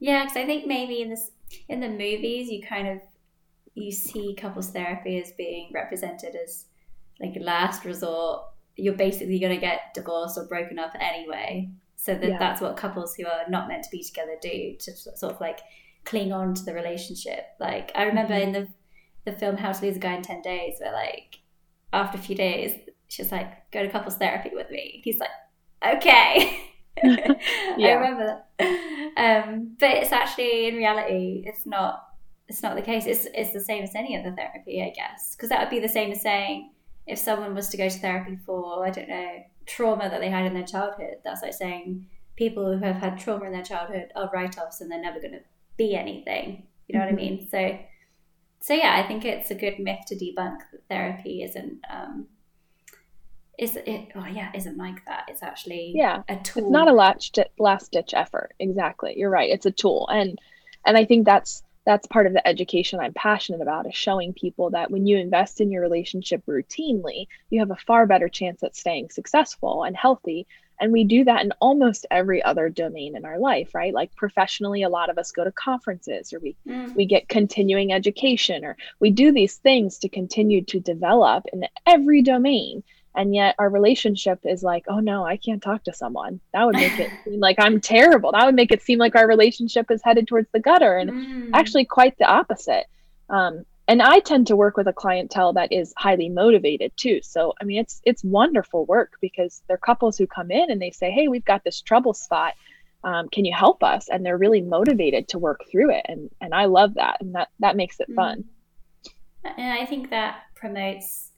[0.00, 1.30] yeah because i think maybe in this
[1.68, 3.00] in the movies you kind of
[3.74, 6.66] you see couples therapy as being represented as
[7.20, 8.42] like last resort
[8.76, 12.38] you're basically going to get divorced or broken up anyway so that yeah.
[12.38, 15.60] that's what couples who are not meant to be together do to sort of like
[16.04, 17.44] cling on to the relationship.
[17.60, 18.48] Like I remember mm-hmm.
[18.48, 18.68] in the
[19.24, 21.40] the film How to Lose a Guy in Ten Days, where like
[21.92, 22.74] after a few days,
[23.08, 25.30] she's like, "Go to couples therapy with me." He's like,
[25.96, 26.64] "Okay."
[27.04, 28.64] I remember that.
[29.16, 32.04] Um, but it's actually in reality, it's not.
[32.48, 33.06] It's not the case.
[33.06, 35.88] It's it's the same as any other therapy, I guess, because that would be the
[35.88, 36.70] same as saying
[37.06, 40.46] if someone was to go to therapy for, I don't know, trauma that they had
[40.46, 42.06] in their childhood, that's like saying
[42.36, 45.32] people who have had trauma in their childhood are write offs and they're never going
[45.32, 45.40] to
[45.78, 46.66] be anything.
[46.86, 47.14] You know mm-hmm.
[47.14, 47.36] what I mm-hmm.
[47.36, 47.48] mean?
[47.50, 47.78] So,
[48.60, 52.26] so yeah, I think it's a good myth to debunk that therapy isn't um,
[53.58, 56.92] is it oh yeah isn't like that it's actually yeah a tool it's not a
[56.92, 60.38] last last ditch effort exactly you're right it's a tool and
[60.86, 64.70] and i think that's that's part of the education i'm passionate about is showing people
[64.70, 68.76] that when you invest in your relationship routinely you have a far better chance at
[68.76, 70.46] staying successful and healthy
[70.80, 73.94] and we do that in almost every other domain in our life right?
[73.94, 76.94] Like professionally a lot of us go to conferences or we mm.
[76.94, 82.22] we get continuing education or we do these things to continue to develop in every
[82.22, 82.82] domain.
[83.14, 86.40] And yet our relationship is like oh no i can't talk to someone.
[86.52, 88.32] That would make it seem like i'm terrible.
[88.32, 91.50] That would make it seem like our relationship is headed towards the gutter and mm.
[91.54, 92.86] actually quite the opposite.
[93.30, 97.20] Um, and i tend to work with a clientele that is highly motivated too.
[97.22, 100.90] So i mean it's it's wonderful work because they're couples who come in and they
[100.90, 102.54] say hey we've got this trouble spot.
[103.04, 104.08] Um, can you help us?
[104.08, 106.04] And they're really motivated to work through it.
[106.08, 107.18] And and i love that.
[107.20, 108.14] And that that makes it mm.
[108.14, 108.44] fun.
[109.44, 111.28] And i think that promotes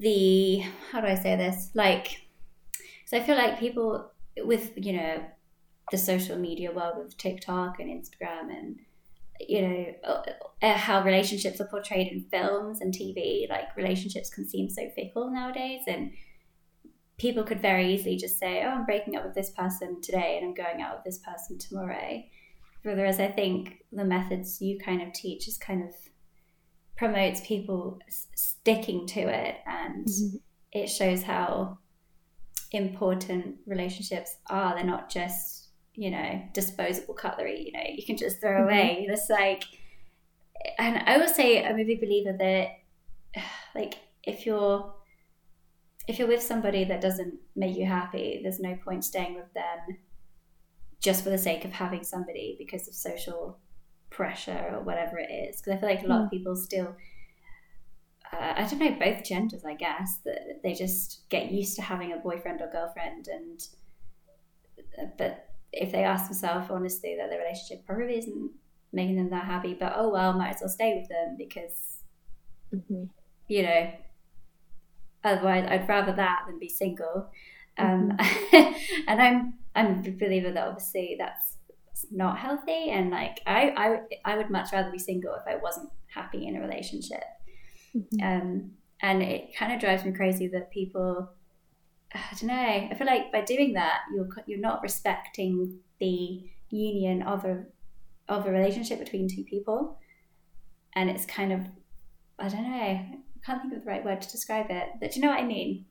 [0.00, 1.70] the how do I say this?
[1.74, 2.22] Like,
[3.06, 5.24] so I feel like people with you know
[5.90, 8.80] the social media world with TikTok and Instagram and
[9.40, 10.22] you know uh,
[10.62, 13.48] uh, how relationships are portrayed in films and TV.
[13.48, 16.12] Like relationships can seem so fickle nowadays, and
[17.18, 20.46] people could very easily just say, "Oh, I'm breaking up with this person today, and
[20.46, 22.22] I'm going out with this person tomorrow."
[22.82, 25.94] Whereas I think the methods you kind of teach is kind of
[26.96, 27.98] promotes people
[28.36, 30.36] sticking to it and mm-hmm.
[30.72, 31.78] it shows how
[32.72, 35.53] important relationships are they're not just
[35.94, 38.64] you know disposable cutlery you know you can just throw mm-hmm.
[38.64, 39.64] away it's like
[40.78, 42.68] and i will say i'm a big believer that
[43.74, 44.92] like if you're
[46.06, 49.96] if you're with somebody that doesn't make you happy there's no point staying with them
[51.04, 53.58] just for the sake of having somebody because of social
[54.14, 55.60] pressure or whatever it is.
[55.60, 56.24] Because I feel like a lot mm.
[56.24, 56.96] of people still,
[58.32, 62.12] uh, I don't know, both genders, I guess, that they just get used to having
[62.12, 63.28] a boyfriend or girlfriend.
[63.28, 63.62] And,
[65.18, 68.50] but if they ask themselves honestly that their relationship probably isn't
[68.92, 71.98] making them that happy, but oh well, might as well stay with them because,
[72.72, 73.04] mm-hmm.
[73.48, 73.90] you know,
[75.22, 77.30] otherwise I'd rather that than be single.
[77.76, 79.02] Um, mm-hmm.
[79.08, 81.54] and I'm I'm a believer that obviously that's
[82.10, 85.90] not healthy and like I, I i would much rather be single if i wasn't
[86.06, 87.24] happy in a relationship
[87.96, 88.22] mm-hmm.
[88.22, 91.30] um and it kind of drives me crazy that people
[92.14, 97.22] i don't know i feel like by doing that you're you're not respecting the union
[97.22, 97.64] of a
[98.28, 99.98] of a relationship between two people
[100.94, 101.60] and it's kind of
[102.38, 105.20] i don't know i can't think of the right word to describe it but do
[105.20, 105.84] you know what i mean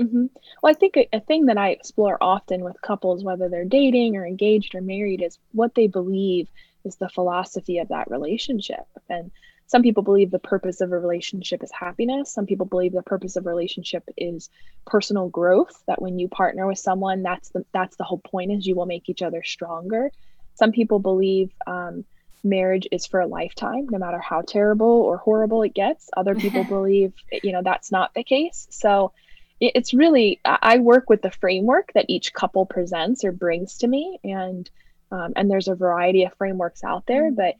[0.00, 0.26] Mm-hmm.
[0.62, 4.16] Well, I think a, a, thing that I explore often with couples, whether they're dating
[4.16, 6.48] or engaged or married, is what they believe
[6.84, 8.84] is the philosophy of that relationship.
[9.08, 9.30] And
[9.66, 12.32] some people believe the purpose of a relationship is happiness.
[12.32, 14.48] Some people believe the purpose of a relationship is
[14.86, 15.82] personal growth.
[15.86, 18.86] That when you partner with someone, that's the that's the whole point is you will
[18.86, 20.12] make each other stronger.
[20.54, 22.04] Some people believe um,
[22.44, 26.10] marriage is for a lifetime, no matter how terrible or horrible it gets.
[26.16, 28.68] Other people believe you know that's not the case.
[28.70, 29.12] So
[29.58, 34.18] it's really i work with the framework that each couple presents or brings to me
[34.22, 34.68] and
[35.10, 37.36] um, and there's a variety of frameworks out there mm-hmm.
[37.36, 37.54] but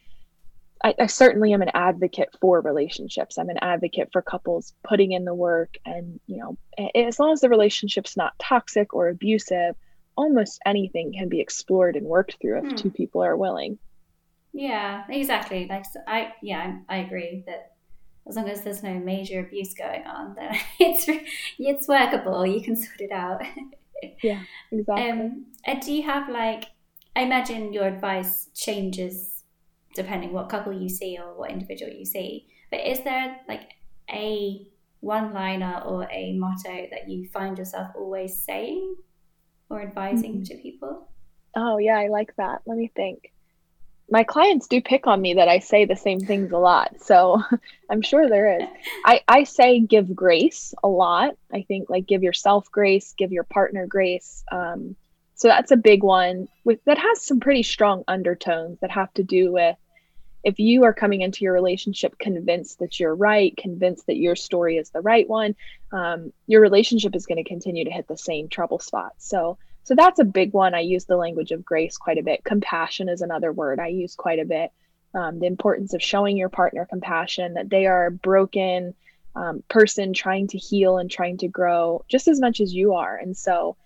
[0.86, 5.24] I, I, certainly am an advocate for relationships i'm an advocate for couples putting in
[5.24, 6.56] the work and you know
[6.94, 9.74] as long as the relationship's not toxic or abusive
[10.16, 12.76] almost anything can be explored and worked through if hmm.
[12.76, 13.78] two people are willing
[14.52, 17.72] yeah exactly like i yeah I, I agree that
[18.28, 21.06] as long as there's no major abuse going on, then it's
[21.58, 22.46] it's workable.
[22.46, 23.42] You can sort it out.
[24.22, 25.10] yeah, exactly.
[25.10, 26.66] Um, and do you have like?
[27.14, 29.35] I imagine your advice changes
[29.96, 32.46] depending what couple you see or what individual you see.
[32.70, 33.72] But is there like
[34.10, 34.66] a
[35.00, 38.96] one liner or a motto that you find yourself always saying
[39.68, 40.42] or advising mm-hmm.
[40.44, 41.08] to people?
[41.54, 42.62] Oh yeah, I like that.
[42.66, 43.32] Let me think
[44.10, 47.00] my clients do pick on me that I say the same things a lot.
[47.00, 47.42] So
[47.90, 48.68] I'm sure there is.
[49.04, 51.36] I, I say give grace a lot.
[51.52, 54.44] I think like give yourself grace, give your partner grace.
[54.52, 54.94] Um,
[55.34, 59.22] so that's a big one with that has some pretty strong undertones that have to
[59.22, 59.76] do with
[60.46, 64.76] if you are coming into your relationship convinced that you're right, convinced that your story
[64.76, 65.56] is the right one,
[65.90, 69.28] um, your relationship is going to continue to hit the same trouble spots.
[69.28, 70.72] So so that's a big one.
[70.72, 72.44] I use the language of grace quite a bit.
[72.44, 74.70] Compassion is another word I use quite a bit.
[75.14, 78.94] Um, the importance of showing your partner compassion, that they are a broken,
[79.34, 83.16] um, person trying to heal and trying to grow just as much as you are.
[83.16, 83.76] And so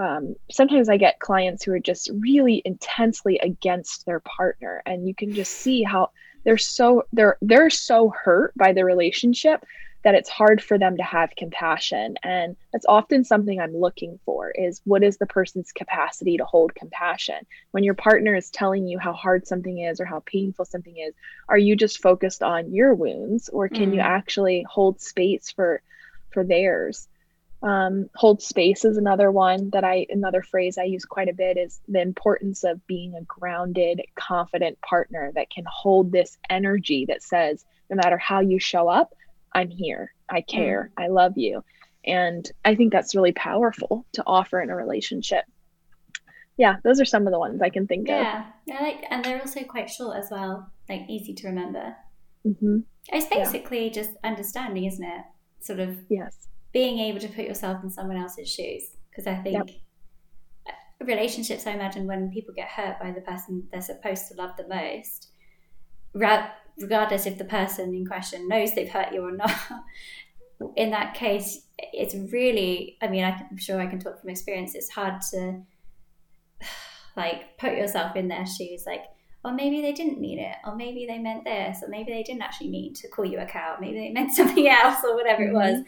[0.00, 5.14] um, sometimes I get clients who are just really intensely against their partner, and you
[5.14, 6.10] can just see how
[6.44, 9.64] they're so they're they're so hurt by the relationship
[10.02, 12.14] that it's hard for them to have compassion.
[12.22, 16.74] And that's often something i'm looking for is what is the person's capacity to hold
[16.74, 17.46] compassion?
[17.72, 21.12] When your partner is telling you how hard something is or how painful something is
[21.50, 23.96] are you just focused on your wounds or can mm.
[23.96, 25.82] you actually hold space for
[26.30, 27.08] for theirs
[27.62, 31.58] um, hold space is another one that i another phrase i use quite a bit
[31.58, 37.22] is the importance of being a grounded confident partner that can hold this energy that
[37.22, 39.12] says no matter how you show up
[39.52, 40.14] I'm here.
[40.28, 40.90] I care.
[40.98, 41.04] Mm.
[41.04, 41.64] I love you.
[42.04, 45.44] And I think that's really powerful to offer in a relationship.
[46.56, 48.40] Yeah, those are some of the ones I can think yeah.
[48.40, 48.44] of.
[48.66, 51.96] Yeah, like, and they're also quite short as well, like easy to remember.
[52.46, 52.80] Mm-hmm.
[53.12, 53.92] It's basically yeah.
[53.92, 55.24] just understanding, isn't it?
[55.60, 58.96] Sort of yes, being able to put yourself in someone else's shoes.
[59.10, 59.70] Because I think
[60.66, 60.76] yep.
[61.00, 64.68] relationships, I imagine, when people get hurt by the person they're supposed to love the
[64.68, 65.28] most,
[66.14, 69.50] regardless if the person in question knows they've hurt you or not.
[70.76, 74.90] in that case, it's really, I mean, I'm sure I can talk from experience, it's
[74.90, 75.62] hard to
[77.16, 78.84] like put yourself in their shoes.
[78.86, 79.04] Like,
[79.44, 82.42] or maybe they didn't mean it, or maybe they meant this, or maybe they didn't
[82.42, 85.56] actually mean to call you a cow, maybe they meant something else, or whatever mm-hmm.
[85.56, 85.84] it was.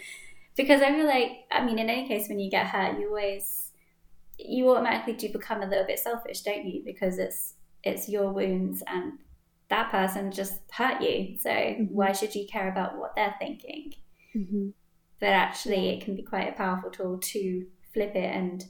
[0.56, 3.70] Because I feel like, I mean, in any case, when you get hurt, you always,
[4.38, 6.82] you automatically do become a little bit selfish, don't you?
[6.84, 9.14] Because it's it's your wounds and
[9.68, 11.36] that person just hurt you.
[11.40, 11.84] So mm-hmm.
[11.84, 13.94] why should you care about what they're thinking?
[14.36, 14.68] Mm-hmm.
[15.18, 18.64] But actually, it can be quite a powerful tool to flip it and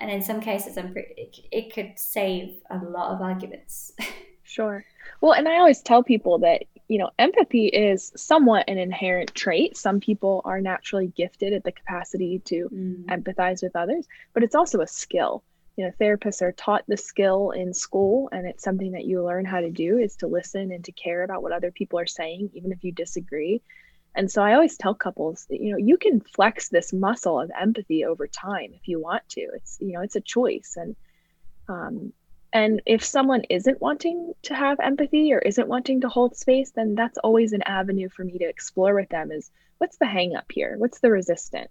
[0.00, 3.92] and in some cases, I'm pretty, it, it could save a lot of arguments.
[4.44, 4.84] sure.
[5.20, 9.76] Well, and I always tell people that you know empathy is somewhat an inherent trait.
[9.76, 13.04] Some people are naturally gifted at the capacity to mm.
[13.06, 15.42] empathize with others, but it's also a skill
[15.78, 19.44] you know therapists are taught the skill in school and it's something that you learn
[19.44, 22.50] how to do is to listen and to care about what other people are saying
[22.52, 23.62] even if you disagree
[24.16, 28.04] and so i always tell couples you know you can flex this muscle of empathy
[28.04, 30.96] over time if you want to it's you know it's a choice and
[31.68, 32.12] um
[32.52, 36.94] and if someone isn't wanting to have empathy or isn't wanting to hold space then
[36.94, 40.50] that's always an avenue for me to explore with them is what's the hang up
[40.50, 40.74] here?
[40.78, 41.70] What's the resistance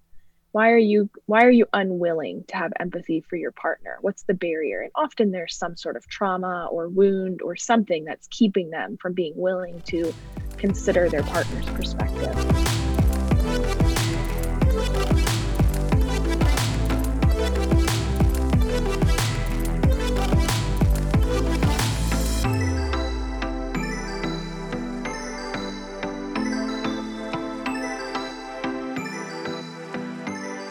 [0.58, 3.98] why are you why are you unwilling to have empathy for your partner?
[4.02, 4.82] What's the barrier?
[4.82, 9.14] And often there's some sort of trauma or wound or something that's keeping them from
[9.14, 10.14] being willing to
[10.58, 12.87] consider their partner's perspective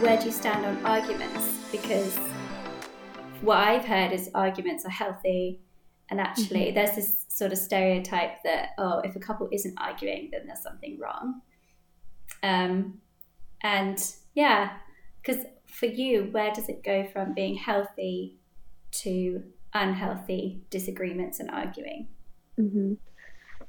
[0.07, 1.59] where do you stand on arguments?
[1.73, 2.17] Because
[3.41, 5.59] what I've heard is arguments are healthy,
[6.11, 6.75] and actually, mm-hmm.
[6.77, 10.97] there's this sort of stereotype that oh, if a couple isn't arguing, then there's something
[11.01, 11.41] wrong.
[12.45, 13.01] Um,
[13.63, 13.99] and
[14.35, 14.75] yeah,
[15.21, 18.37] because for you, where does it go from being healthy
[19.03, 19.43] to
[19.75, 22.07] unhealthy disagreements and arguing?
[22.61, 22.93] Mm-hmm.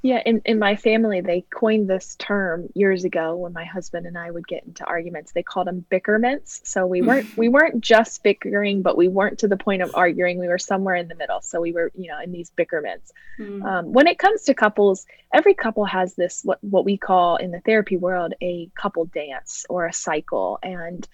[0.03, 4.17] Yeah, in, in my family, they coined this term years ago when my husband and
[4.17, 5.31] I would get into arguments.
[5.31, 6.61] They called them bickerments.
[6.63, 10.39] So we weren't we weren't just bickering, but we weren't to the point of arguing.
[10.39, 11.41] We were somewhere in the middle.
[11.41, 13.11] So we were, you know, in these bickerments.
[13.39, 13.63] Mm.
[13.63, 17.51] Um, when it comes to couples, every couple has this what what we call in
[17.51, 21.07] the therapy world a couple dance or a cycle, and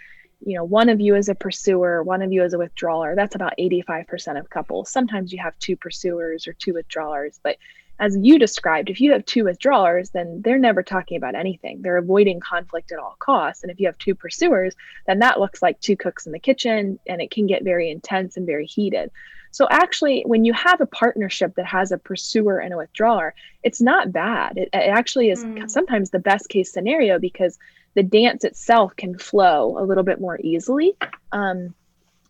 [0.45, 3.15] you know, one of you is a pursuer, one of you is a withdrawer.
[3.15, 4.89] That's about 85% of couples.
[4.89, 7.57] Sometimes you have two pursuers or two withdrawers, but
[7.99, 11.81] as you described, if you have two withdrawers, then they're never talking about anything.
[11.81, 13.63] They're avoiding conflict at all costs.
[13.63, 14.75] And if you have two pursuers,
[15.05, 18.35] then that looks like two cooks in the kitchen and it can get very intense
[18.35, 19.11] and very heated.
[19.51, 23.79] So, actually, when you have a partnership that has a pursuer and a withdrawer, it's
[23.79, 24.57] not bad.
[24.57, 25.69] It, it actually is mm.
[25.69, 27.59] sometimes the best case scenario because
[27.93, 30.95] the dance itself can flow a little bit more easily.
[31.31, 31.75] Um,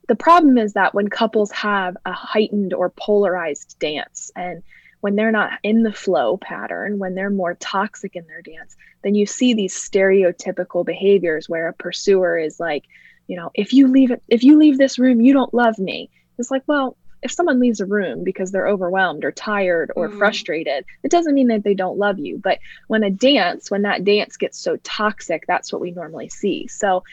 [0.09, 4.61] the problem is that when couples have a heightened or polarized dance and
[5.03, 9.15] when they're not in the flow pattern, when they're more toxic in their dance, then
[9.15, 12.85] you see these stereotypical behaviors where a pursuer is like,
[13.27, 16.09] you know, if you leave it, if you leave this room, you don't love me.
[16.37, 20.17] It's like, well, if someone leaves a room because they're overwhelmed or tired or mm.
[20.17, 22.37] frustrated, it doesn't mean that they don't love you.
[22.41, 26.69] But when a dance, when that dance gets so toxic, that's what we normally see.
[26.69, 27.03] So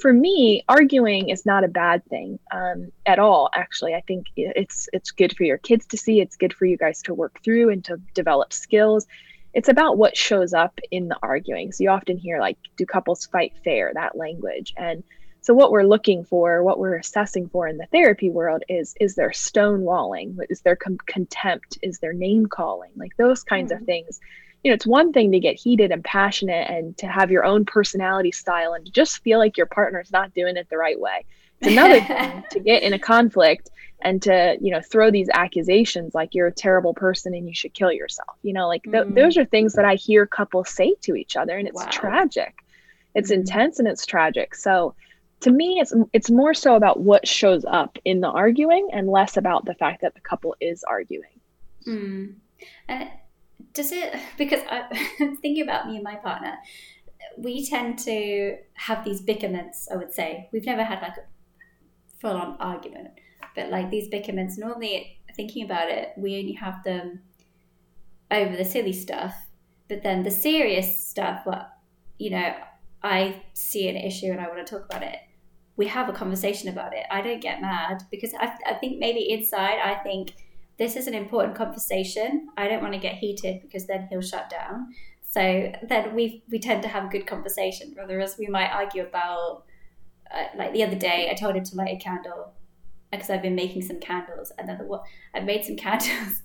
[0.00, 3.50] for me, arguing is not a bad thing um, at all.
[3.54, 6.20] Actually, I think it's it's good for your kids to see.
[6.20, 9.06] It's good for you guys to work through and to develop skills.
[9.54, 11.72] it's about what shows up in the arguing.
[11.72, 13.92] So you often hear like, do couples fight fair?
[13.94, 14.74] That language.
[14.76, 15.04] And
[15.40, 19.14] so what we're looking for, what we're assessing for in the therapy world is is
[19.14, 20.36] there stonewalling?
[20.50, 21.78] Is there com- contempt?
[21.82, 22.90] Is there name calling?
[22.96, 23.82] Like those kinds mm-hmm.
[23.82, 24.20] of things.
[24.64, 27.64] You know, it's one thing to get heated and passionate and to have your own
[27.64, 31.24] personality style and to just feel like your partner's not doing it the right way.
[31.60, 33.70] It's another thing to get in a conflict
[34.04, 37.74] and to you know throw these accusations like you're a terrible person and you should
[37.74, 39.14] kill yourself you know like th- mm.
[39.14, 41.88] those are things that i hear couples say to each other and it's wow.
[41.90, 42.54] tragic
[43.14, 43.36] it's mm.
[43.36, 44.94] intense and it's tragic so
[45.40, 49.36] to me it's it's more so about what shows up in the arguing and less
[49.36, 51.40] about the fact that the couple is arguing
[51.86, 52.34] mm.
[52.88, 53.06] uh,
[53.74, 56.54] does it because i'm thinking about me and my partner
[57.36, 61.24] we tend to have these bickerments i would say we've never had like a
[62.20, 63.10] full-on argument
[63.54, 67.20] but like these bickerments, normally thinking about it, we only have them
[68.30, 69.34] over the silly stuff.
[69.88, 71.70] But then the serious stuff, what
[72.18, 72.54] you know,
[73.02, 75.18] I see an issue and I want to talk about it.
[75.76, 77.04] We have a conversation about it.
[77.10, 80.34] I don't get mad because I, I think maybe inside I think
[80.78, 82.48] this is an important conversation.
[82.56, 84.94] I don't want to get heated because then he'll shut down.
[85.34, 87.94] So then we we tend to have a good conversation.
[87.96, 89.64] rather as we might argue about,
[90.32, 92.52] uh, like the other day, I told him to light a candle
[93.10, 95.00] because I've been making some candles, and then the,
[95.34, 96.42] I've made some candles,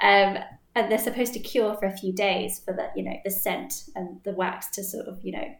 [0.00, 0.38] um,
[0.74, 3.84] and they're supposed to cure for a few days for the you know the scent
[3.94, 5.54] and the wax to sort of you know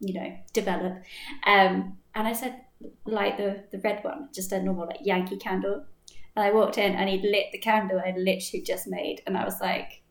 [0.00, 1.02] you know develop.
[1.44, 2.60] Um, and I said
[3.04, 5.84] light the the red one, just a normal like Yankee candle.
[6.36, 9.44] And I walked in and he'd lit the candle I'd literally just made, and I
[9.44, 10.02] was like,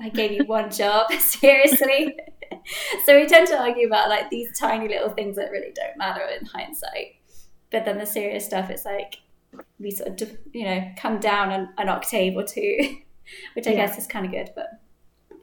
[0.00, 2.16] I gave you one job, seriously.
[3.04, 6.22] so we tend to argue about like these tiny little things that really don't matter
[6.38, 7.18] in hindsight
[7.70, 9.18] but then the serious stuff, it's like
[9.78, 12.96] we sort of you know come down an, an octave or two,
[13.54, 13.86] which I yeah.
[13.86, 14.50] guess is kind of good.
[14.54, 14.66] But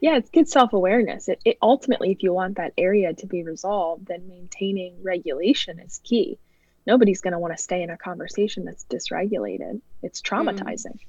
[0.00, 1.28] yeah, it's good self awareness.
[1.28, 6.00] It, it ultimately, if you want that area to be resolved, then maintaining regulation is
[6.02, 6.38] key.
[6.86, 9.80] Nobody's going to want to stay in a conversation that's dysregulated.
[10.02, 10.28] It's mm.
[10.28, 10.94] traumatizing.
[10.94, 11.00] Mm.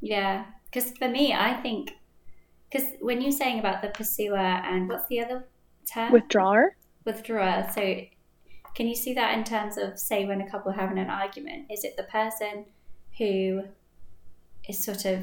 [0.00, 1.92] Yeah, because for me, I think
[2.70, 5.44] because when you're saying about the pursuer and what's the other
[5.92, 6.12] term?
[6.12, 6.74] Withdrawer.
[7.04, 7.70] Withdrawer.
[7.74, 8.00] So
[8.74, 11.66] can you see that in terms of, say, when a couple are having an argument?
[11.70, 12.64] Is it the person
[13.18, 13.64] who
[14.68, 15.20] is sort of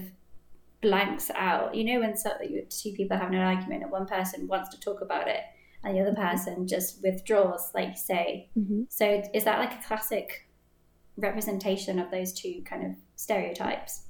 [0.82, 1.74] blanks out?
[1.74, 2.32] You know, when so,
[2.70, 5.42] two people are having an argument and one person wants to talk about it
[5.84, 8.50] and the other person just withdraws, like you say.
[8.58, 8.84] Mm-hmm.
[8.90, 10.50] So is that like a classic
[11.18, 14.04] representation of those two kind of stereotypes?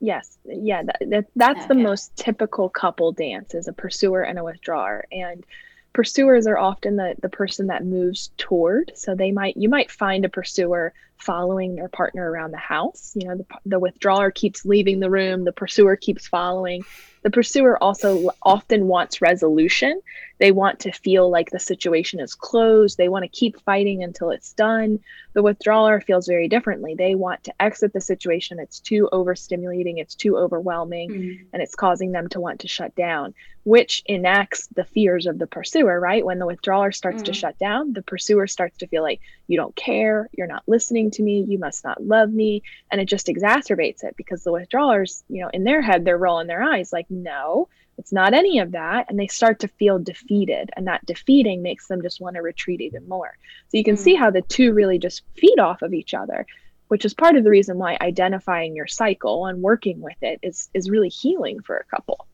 [0.00, 1.68] Yes, yeah, that, that that's okay.
[1.68, 5.04] the most typical couple dance is a pursuer and a withdrawer.
[5.12, 5.44] And
[5.92, 10.24] pursuers are often the, the person that moves toward so they might you might find
[10.24, 15.00] a pursuer following their partner around the house you know the, the withdrawer keeps leaving
[15.00, 16.82] the room the pursuer keeps following
[17.22, 20.00] the pursuer also often wants resolution.
[20.38, 22.98] They want to feel like the situation is closed.
[22.98, 24.98] They want to keep fighting until it's done.
[25.34, 26.94] The withdrawer feels very differently.
[26.96, 28.58] They want to exit the situation.
[28.58, 31.44] It's too overstimulating it's too overwhelming mm-hmm.
[31.52, 33.34] and it's causing them to want to shut down
[33.64, 36.24] which enacts the fears of the pursuer, right?
[36.24, 37.26] When the withdrawer starts mm.
[37.26, 41.10] to shut down, the pursuer starts to feel like you don't care, you're not listening
[41.12, 42.62] to me, you must not love me.
[42.90, 46.48] And it just exacerbates it because the withdrawers, you know, in their head, they're rolling
[46.48, 49.06] their eyes like, no, it's not any of that.
[49.08, 50.70] And they start to feel defeated.
[50.76, 53.36] And that defeating makes them just want to retreat even more.
[53.68, 54.00] So you can mm.
[54.00, 56.46] see how the two really just feed off of each other
[56.88, 60.68] which is part of the reason why identifying your cycle and working with it is
[60.74, 62.26] is really healing for a couple.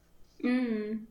[0.45, 1.03] Mm.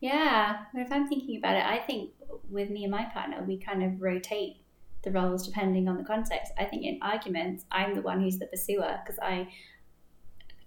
[0.00, 2.10] Yeah, but if I'm thinking about it, I think
[2.48, 4.56] with me and my partner, we kind of rotate
[5.02, 6.52] the roles depending on the context.
[6.58, 9.48] I think in arguments, I'm the one who's the pursuer because I,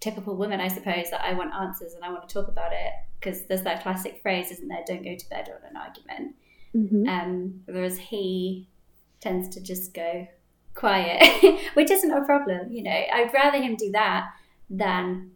[0.00, 2.92] typical woman, I suppose, that I want answers and I want to talk about it
[3.20, 4.84] because there's that classic phrase, isn't there?
[4.86, 6.34] Don't go to bed on an argument.
[6.74, 7.08] Mm-hmm.
[7.08, 8.68] Um, whereas he
[9.20, 10.26] tends to just go
[10.74, 12.70] quiet, which isn't a problem.
[12.72, 14.26] You know, I'd rather him do that
[14.68, 15.30] than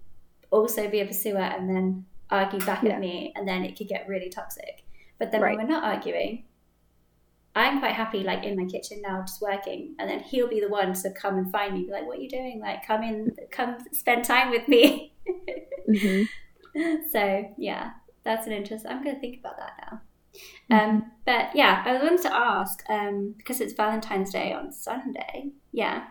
[0.50, 2.92] also be a pursuer and then argue back yeah.
[2.92, 4.84] at me and then it could get really toxic.
[5.18, 5.56] But then right.
[5.56, 6.44] when we're not arguing,
[7.58, 10.68] I'm quite happy like in my kitchen now just working and then he'll be the
[10.68, 13.34] one to come and find me be like what are you doing like come in
[13.50, 15.12] come spend time with me
[15.88, 16.94] mm-hmm.
[17.10, 17.90] so yeah
[18.22, 20.00] that's an interest I'm going to think about that now
[20.70, 20.90] mm-hmm.
[20.90, 25.50] um, but yeah I was wanted to ask um, because it's Valentine's Day on Sunday
[25.72, 26.04] yeah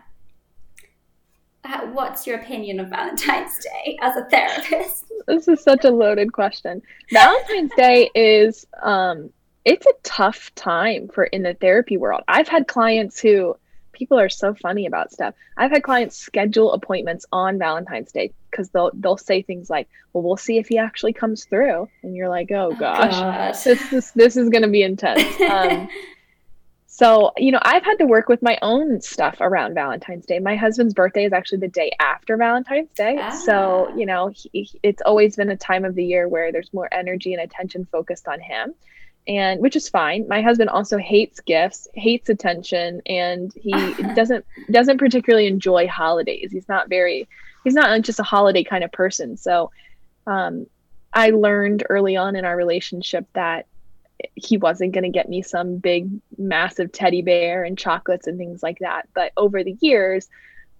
[1.92, 5.04] what's your opinion of Valentine's Day as a therapist?
[5.26, 6.82] This is such a loaded question.
[7.12, 9.30] Valentine's Day is um
[9.64, 12.22] it's a tough time for in the therapy world.
[12.26, 13.56] I've had clients who
[13.92, 15.34] people are so funny about stuff.
[15.56, 20.22] I've had clients schedule appointments on Valentine's Day because they'll they'll say things like, "Well,
[20.22, 23.62] we'll see if he actually comes through," and you're like, "Oh gosh, gosh.
[23.64, 25.88] this this this is going to be intense." Um,
[26.98, 30.40] so you know, I've had to work with my own stuff around Valentine's Day.
[30.40, 33.30] My husband's birthday is actually the day after Valentine's Day, ah.
[33.30, 36.88] so you know, he, it's always been a time of the year where there's more
[36.92, 38.74] energy and attention focused on him
[39.28, 40.26] and which is fine.
[40.26, 43.72] My husband also hates gifts, hates attention, and he
[44.14, 46.50] doesn't doesn't particularly enjoy holidays.
[46.50, 47.28] He's not very
[47.62, 49.36] he's not just a holiday kind of person.
[49.36, 49.70] So
[50.26, 50.66] um,
[51.12, 53.66] I learned early on in our relationship that
[54.34, 58.62] he wasn't going to get me some big massive teddy bear and chocolates and things
[58.62, 59.08] like that.
[59.14, 60.28] But over the years,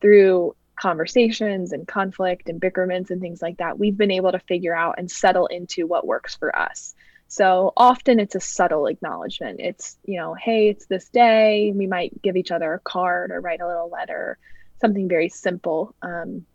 [0.00, 4.74] through conversations and conflict and bickerments and things like that, we've been able to figure
[4.74, 6.94] out and settle into what works for us.
[7.28, 9.60] So often it's a subtle acknowledgement.
[9.60, 11.72] It's, you know, hey, it's this day.
[11.74, 14.38] We might give each other a card or write a little letter,
[14.80, 15.94] something very simple.
[16.00, 16.46] Um,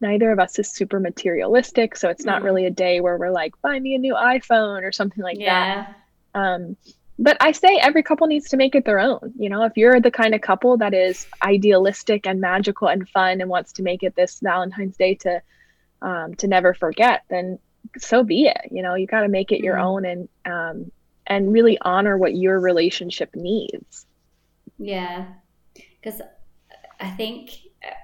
[0.00, 1.96] neither of us is super materialistic.
[1.96, 2.44] So it's not mm-hmm.
[2.44, 5.74] really a day where we're like, buy me a new iPhone or something like yeah.
[5.74, 5.96] that.
[6.36, 6.76] Um,
[7.18, 9.32] but I say every couple needs to make it their own.
[9.38, 13.40] You know, if you're the kind of couple that is idealistic and magical and fun
[13.40, 15.42] and wants to make it this Valentine's Day to
[16.02, 17.58] um, to never forget, then
[17.98, 19.86] so be it you know you got to make it your mm-hmm.
[19.86, 20.90] own and um
[21.26, 24.06] and really honor what your relationship needs
[24.78, 25.26] yeah
[26.00, 26.20] because
[27.00, 27.50] i think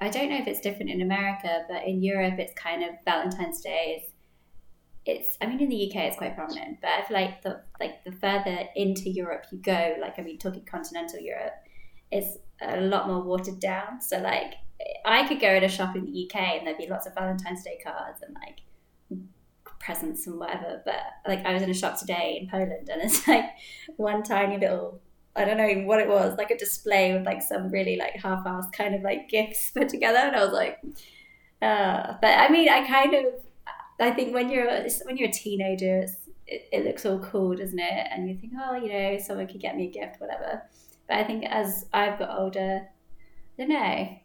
[0.00, 3.60] i don't know if it's different in america but in europe it's kind of valentine's
[3.60, 4.11] day is
[5.04, 8.04] it's i mean in the uk it's quite prominent but i feel like the like
[8.04, 11.54] the further into europe you go like i mean talking continental europe
[12.10, 14.54] it's a lot more watered down so like
[15.04, 17.64] i could go in a shop in the uk and there'd be lots of valentine's
[17.64, 18.60] day cards and like
[19.82, 20.80] presents and whatever.
[20.84, 23.44] But like I was in a shop today in Poland and it's like
[23.96, 25.00] one tiny little
[25.34, 28.72] I don't know what it was, like a display with like some really like half-assed
[28.72, 30.78] kind of like gifts put together, and I was like,
[31.62, 32.14] uh.
[32.20, 33.24] But I mean, I kind of,
[34.02, 34.68] I think when you're
[35.04, 36.06] when you're a teenager,
[36.46, 38.06] it, it looks all cool, doesn't it?
[38.10, 40.62] And you think, oh, you know, someone could get me a gift, whatever.
[41.08, 42.82] But I think as I've got older,
[43.58, 44.18] I don't know.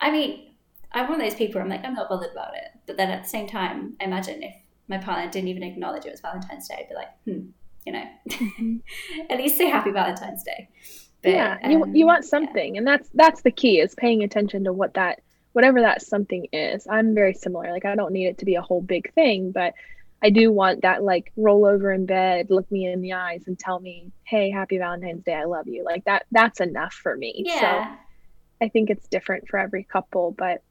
[0.00, 0.54] I mean,
[0.92, 1.60] I'm one of those people.
[1.60, 2.70] I'm like, I'm not bothered about it.
[2.86, 4.54] But then at the same time, I imagine if
[4.88, 7.50] my partner didn't even acknowledge it was Valentine's Day, I'd be like, hmm,
[7.86, 8.76] you know, mm-hmm.
[9.30, 10.68] at least say Happy Valentine's Day.
[11.22, 12.78] But, yeah, you um, you want something, yeah.
[12.78, 15.20] and that's that's the key is paying attention to what that
[15.52, 16.86] whatever that something is.
[16.88, 17.70] I'm very similar.
[17.70, 19.74] Like I don't need it to be a whole big thing, but
[20.22, 23.58] I do want that like roll over in bed, look me in the eyes, and
[23.58, 26.26] tell me, "Hey, Happy Valentine's Day, I love you." Like that.
[26.30, 27.42] That's enough for me.
[27.46, 27.60] Yeah.
[27.60, 27.98] So
[28.62, 30.62] I think it's different for every couple, but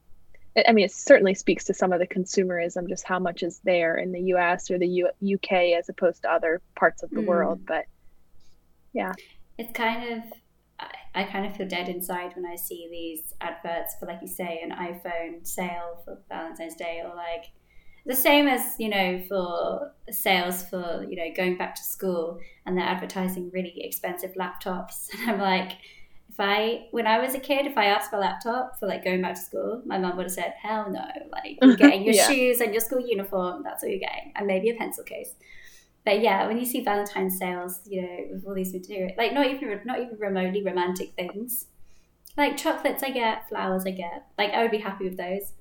[0.67, 3.97] I mean, it certainly speaks to some of the consumerism, just how much is there
[3.97, 7.25] in the US or the U- UK as opposed to other parts of the mm.
[7.25, 7.65] world.
[7.65, 7.85] But
[8.93, 9.13] yeah.
[9.57, 10.23] It's kind of,
[11.15, 14.61] I, kind of feel dead inside when I see these adverts for, like you say,
[14.63, 17.45] an iPhone sale for Valentine's Day or like
[18.05, 22.77] the same as, you know, for sales for, you know, going back to school and
[22.77, 25.09] they're advertising really expensive laptops.
[25.19, 25.73] And I'm like,
[26.29, 29.03] If I, when I was a kid, if I asked for a laptop for like
[29.03, 32.15] going back to school, my mum would have said, hell no, like you're getting your
[32.15, 32.27] yeah.
[32.27, 35.33] shoes and your school uniform, that's all you're getting, and maybe a pencil case.
[36.09, 39.45] But yeah, when you see Valentine's sales, you know, with all these material, like not
[39.45, 41.67] even not even remotely romantic things,
[42.35, 44.25] like chocolates, I get flowers, I get.
[44.35, 45.53] Like I would be happy with those,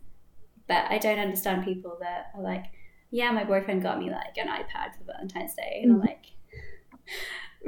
[0.67, 2.65] but I don't understand people that are like,
[3.11, 6.01] yeah, my boyfriend got me like an iPad for Valentine's Day, and mm-hmm.
[6.01, 6.09] I'm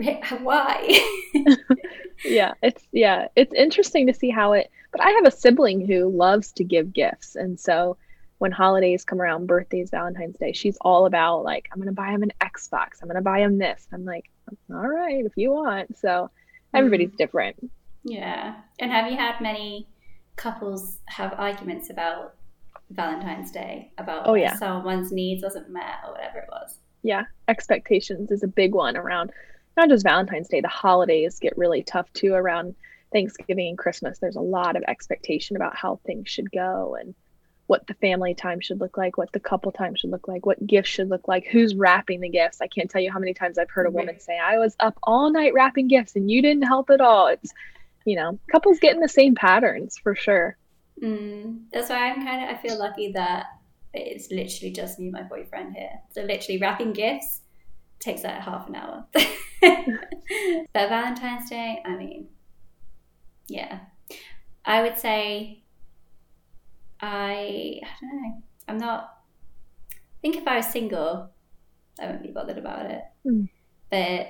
[0.06, 1.00] like why?
[2.24, 6.08] Yeah it's yeah it's interesting to see how it but i have a sibling who
[6.08, 7.36] loves to give gifts.
[7.36, 7.98] And so
[8.41, 12.22] when holidays come around birthdays valentine's day she's all about like i'm gonna buy him
[12.22, 12.32] an
[12.70, 13.03] xbox.
[13.03, 13.86] I'm gonna buy him this.
[13.93, 14.30] I'm like
[14.70, 15.97] all right if you want.
[15.99, 16.30] So
[16.74, 17.16] everybody's mm-hmm.
[17.16, 17.70] different.
[18.05, 18.57] Yeah.
[18.78, 19.88] And have you had many
[20.36, 22.34] couples have arguments about
[22.91, 24.57] valentine's day about oh yeah.
[24.57, 26.78] someone's needs wasn't met or whatever it was?
[27.03, 27.24] Yeah.
[27.49, 29.32] Expectations is a big one around
[29.76, 32.74] not just Valentine's Day, the holidays get really tough too around
[33.12, 34.18] Thanksgiving and Christmas.
[34.18, 37.14] There's a lot of expectation about how things should go and
[37.70, 40.66] what the family time should look like, what the couple time should look like, what
[40.66, 42.60] gifts should look like, who's wrapping the gifts.
[42.60, 44.98] I can't tell you how many times I've heard a woman say, I was up
[45.04, 47.28] all night wrapping gifts and you didn't help at all.
[47.28, 47.52] It's,
[48.04, 50.56] you know, couples get in the same patterns for sure.
[51.00, 53.46] Mm, that's why I'm kind of, I feel lucky that
[53.94, 55.92] it's literally just me and my boyfriend here.
[56.10, 57.42] So literally wrapping gifts
[58.00, 59.06] takes like half an hour.
[59.62, 62.26] but Valentine's Day, I mean,
[63.46, 63.78] yeah,
[64.64, 65.62] I would say
[67.03, 68.42] I, I don't know.
[68.68, 69.18] I'm not.
[69.92, 71.30] I think if I was single,
[71.98, 73.03] I wouldn't be bothered about it.
[73.26, 73.48] Mm.
[73.90, 74.28] But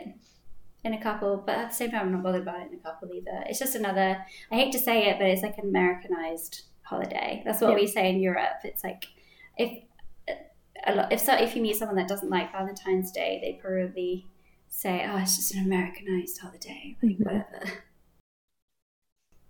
[0.84, 2.82] in a couple, but at the same time, I'm not bothered about it in a
[2.82, 3.44] couple either.
[3.46, 4.24] It's just another.
[4.50, 7.42] I hate to say it, but it's like an Americanized holiday.
[7.44, 7.76] That's what yeah.
[7.76, 8.60] we say in Europe.
[8.64, 9.06] It's like
[9.58, 9.84] if
[10.86, 14.26] a lot if so if you meet someone that doesn't like Valentine's Day, they probably
[14.68, 17.24] say, "Oh, it's just an Americanized holiday," like mm-hmm.
[17.24, 17.72] whatever.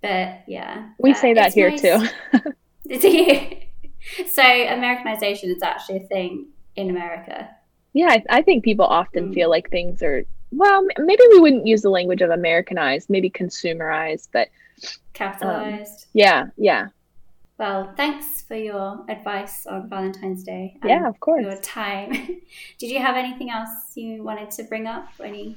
[0.03, 1.83] But yeah, we say that here nice.
[1.83, 2.07] too.
[4.31, 7.49] so Americanization is actually a thing in America.
[7.93, 9.35] Yeah, I, I think people often mm.
[9.35, 14.29] feel like things are well, maybe we wouldn't use the language of Americanized, maybe consumerized,
[14.33, 14.49] but
[15.13, 16.05] capitalized.
[16.05, 16.89] Um, yeah, yeah.
[17.59, 20.77] Well, thanks for your advice on Valentine's Day.
[20.85, 21.45] yeah, of course.
[21.45, 22.11] Your time.
[22.79, 25.09] Did you have anything else you wanted to bring up?
[25.23, 25.57] Any?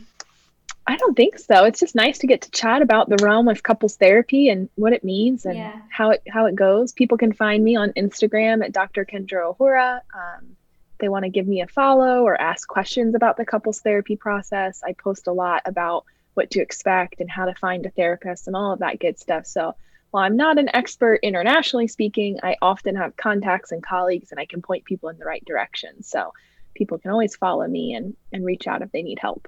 [0.86, 1.63] I don't think so.
[1.63, 4.91] It's just nice to get to chat about the realm of couples therapy and what
[4.91, 5.79] it means and yeah.
[5.89, 6.91] how it how it goes.
[6.91, 9.05] People can find me on Instagram at Dr.
[9.05, 10.01] Kendra O'Hora.
[10.13, 10.57] Um,
[10.99, 14.81] they want to give me a follow or ask questions about the couples therapy process,
[14.86, 18.55] I post a lot about what to expect and how to find a therapist and
[18.55, 19.45] all of that good stuff.
[19.45, 19.75] So
[20.11, 24.45] while I'm not an expert internationally speaking, I often have contacts and colleagues and I
[24.45, 26.03] can point people in the right direction.
[26.03, 26.34] So
[26.73, 29.47] people can always follow me and, and reach out if they need help.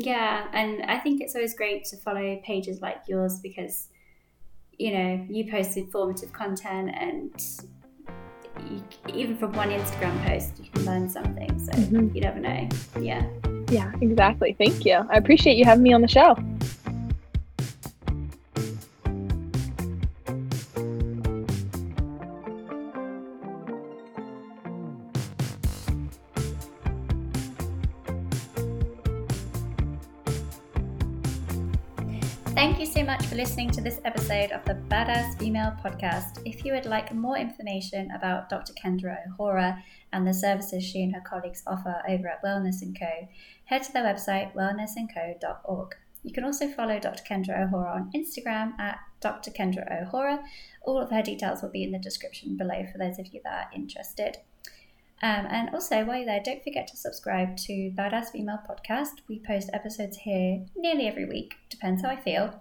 [0.00, 3.88] Yeah, and I think it's always great to follow pages like yours because
[4.78, 7.32] you know you post informative content and
[8.70, 8.82] you,
[9.12, 11.58] even from one Instagram post, you can learn something.
[11.58, 12.14] So mm-hmm.
[12.14, 12.68] you never know.
[13.00, 13.26] Yeah.
[13.70, 14.54] Yeah, exactly.
[14.56, 15.04] Thank you.
[15.10, 16.36] I appreciate you having me on the show.
[33.08, 36.42] Much for listening to this episode of the Badass Female Podcast.
[36.44, 38.74] If you would like more information about Dr.
[38.74, 39.82] Kendra O'Hora
[40.12, 43.28] and the services she and her colleagues offer over at Wellness & Co.,
[43.64, 45.94] head to their website wellnessandco.org.
[46.22, 47.22] You can also follow Dr.
[47.24, 49.52] Kendra O'Hora on Instagram at Dr.
[49.52, 50.44] Kendra O'Hora.
[50.82, 53.68] All of her details will be in the description below for those of you that
[53.68, 54.36] are interested.
[55.20, 59.22] Um, and also, while you're there, don't forget to subscribe to Badass Female Podcast.
[59.28, 62.60] We post episodes here nearly every week, depends how I feel.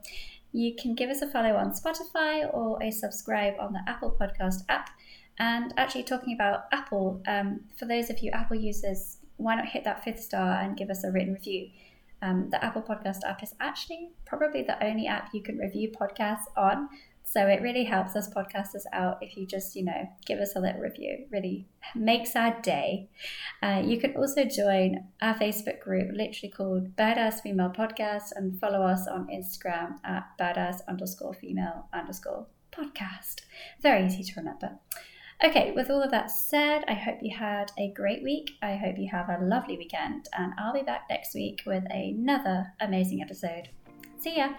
[0.58, 4.64] You can give us a follow on Spotify or a subscribe on the Apple Podcast
[4.70, 4.90] app.
[5.38, 9.84] And actually, talking about Apple, um, for those of you Apple users, why not hit
[9.84, 11.70] that fifth star and give us a written review?
[12.24, 16.48] Um, the Apple Podcast app is actually probably the only app you can review podcasts
[16.58, 16.90] on.
[17.30, 20.62] So it really helps us podcasters out if you just, you know, give us a
[20.62, 21.26] little review.
[21.30, 23.10] really makes our day.
[23.62, 28.82] Uh, you can also join our Facebook group, literally called Badass Female Podcast, and follow
[28.82, 33.42] us on Instagram at badass underscore female underscore podcast.
[33.82, 34.80] Very easy to remember.
[35.44, 38.52] Okay, with all of that said, I hope you had a great week.
[38.62, 42.74] I hope you have a lovely weekend, and I'll be back next week with another
[42.80, 43.68] amazing episode.
[44.18, 44.54] See ya!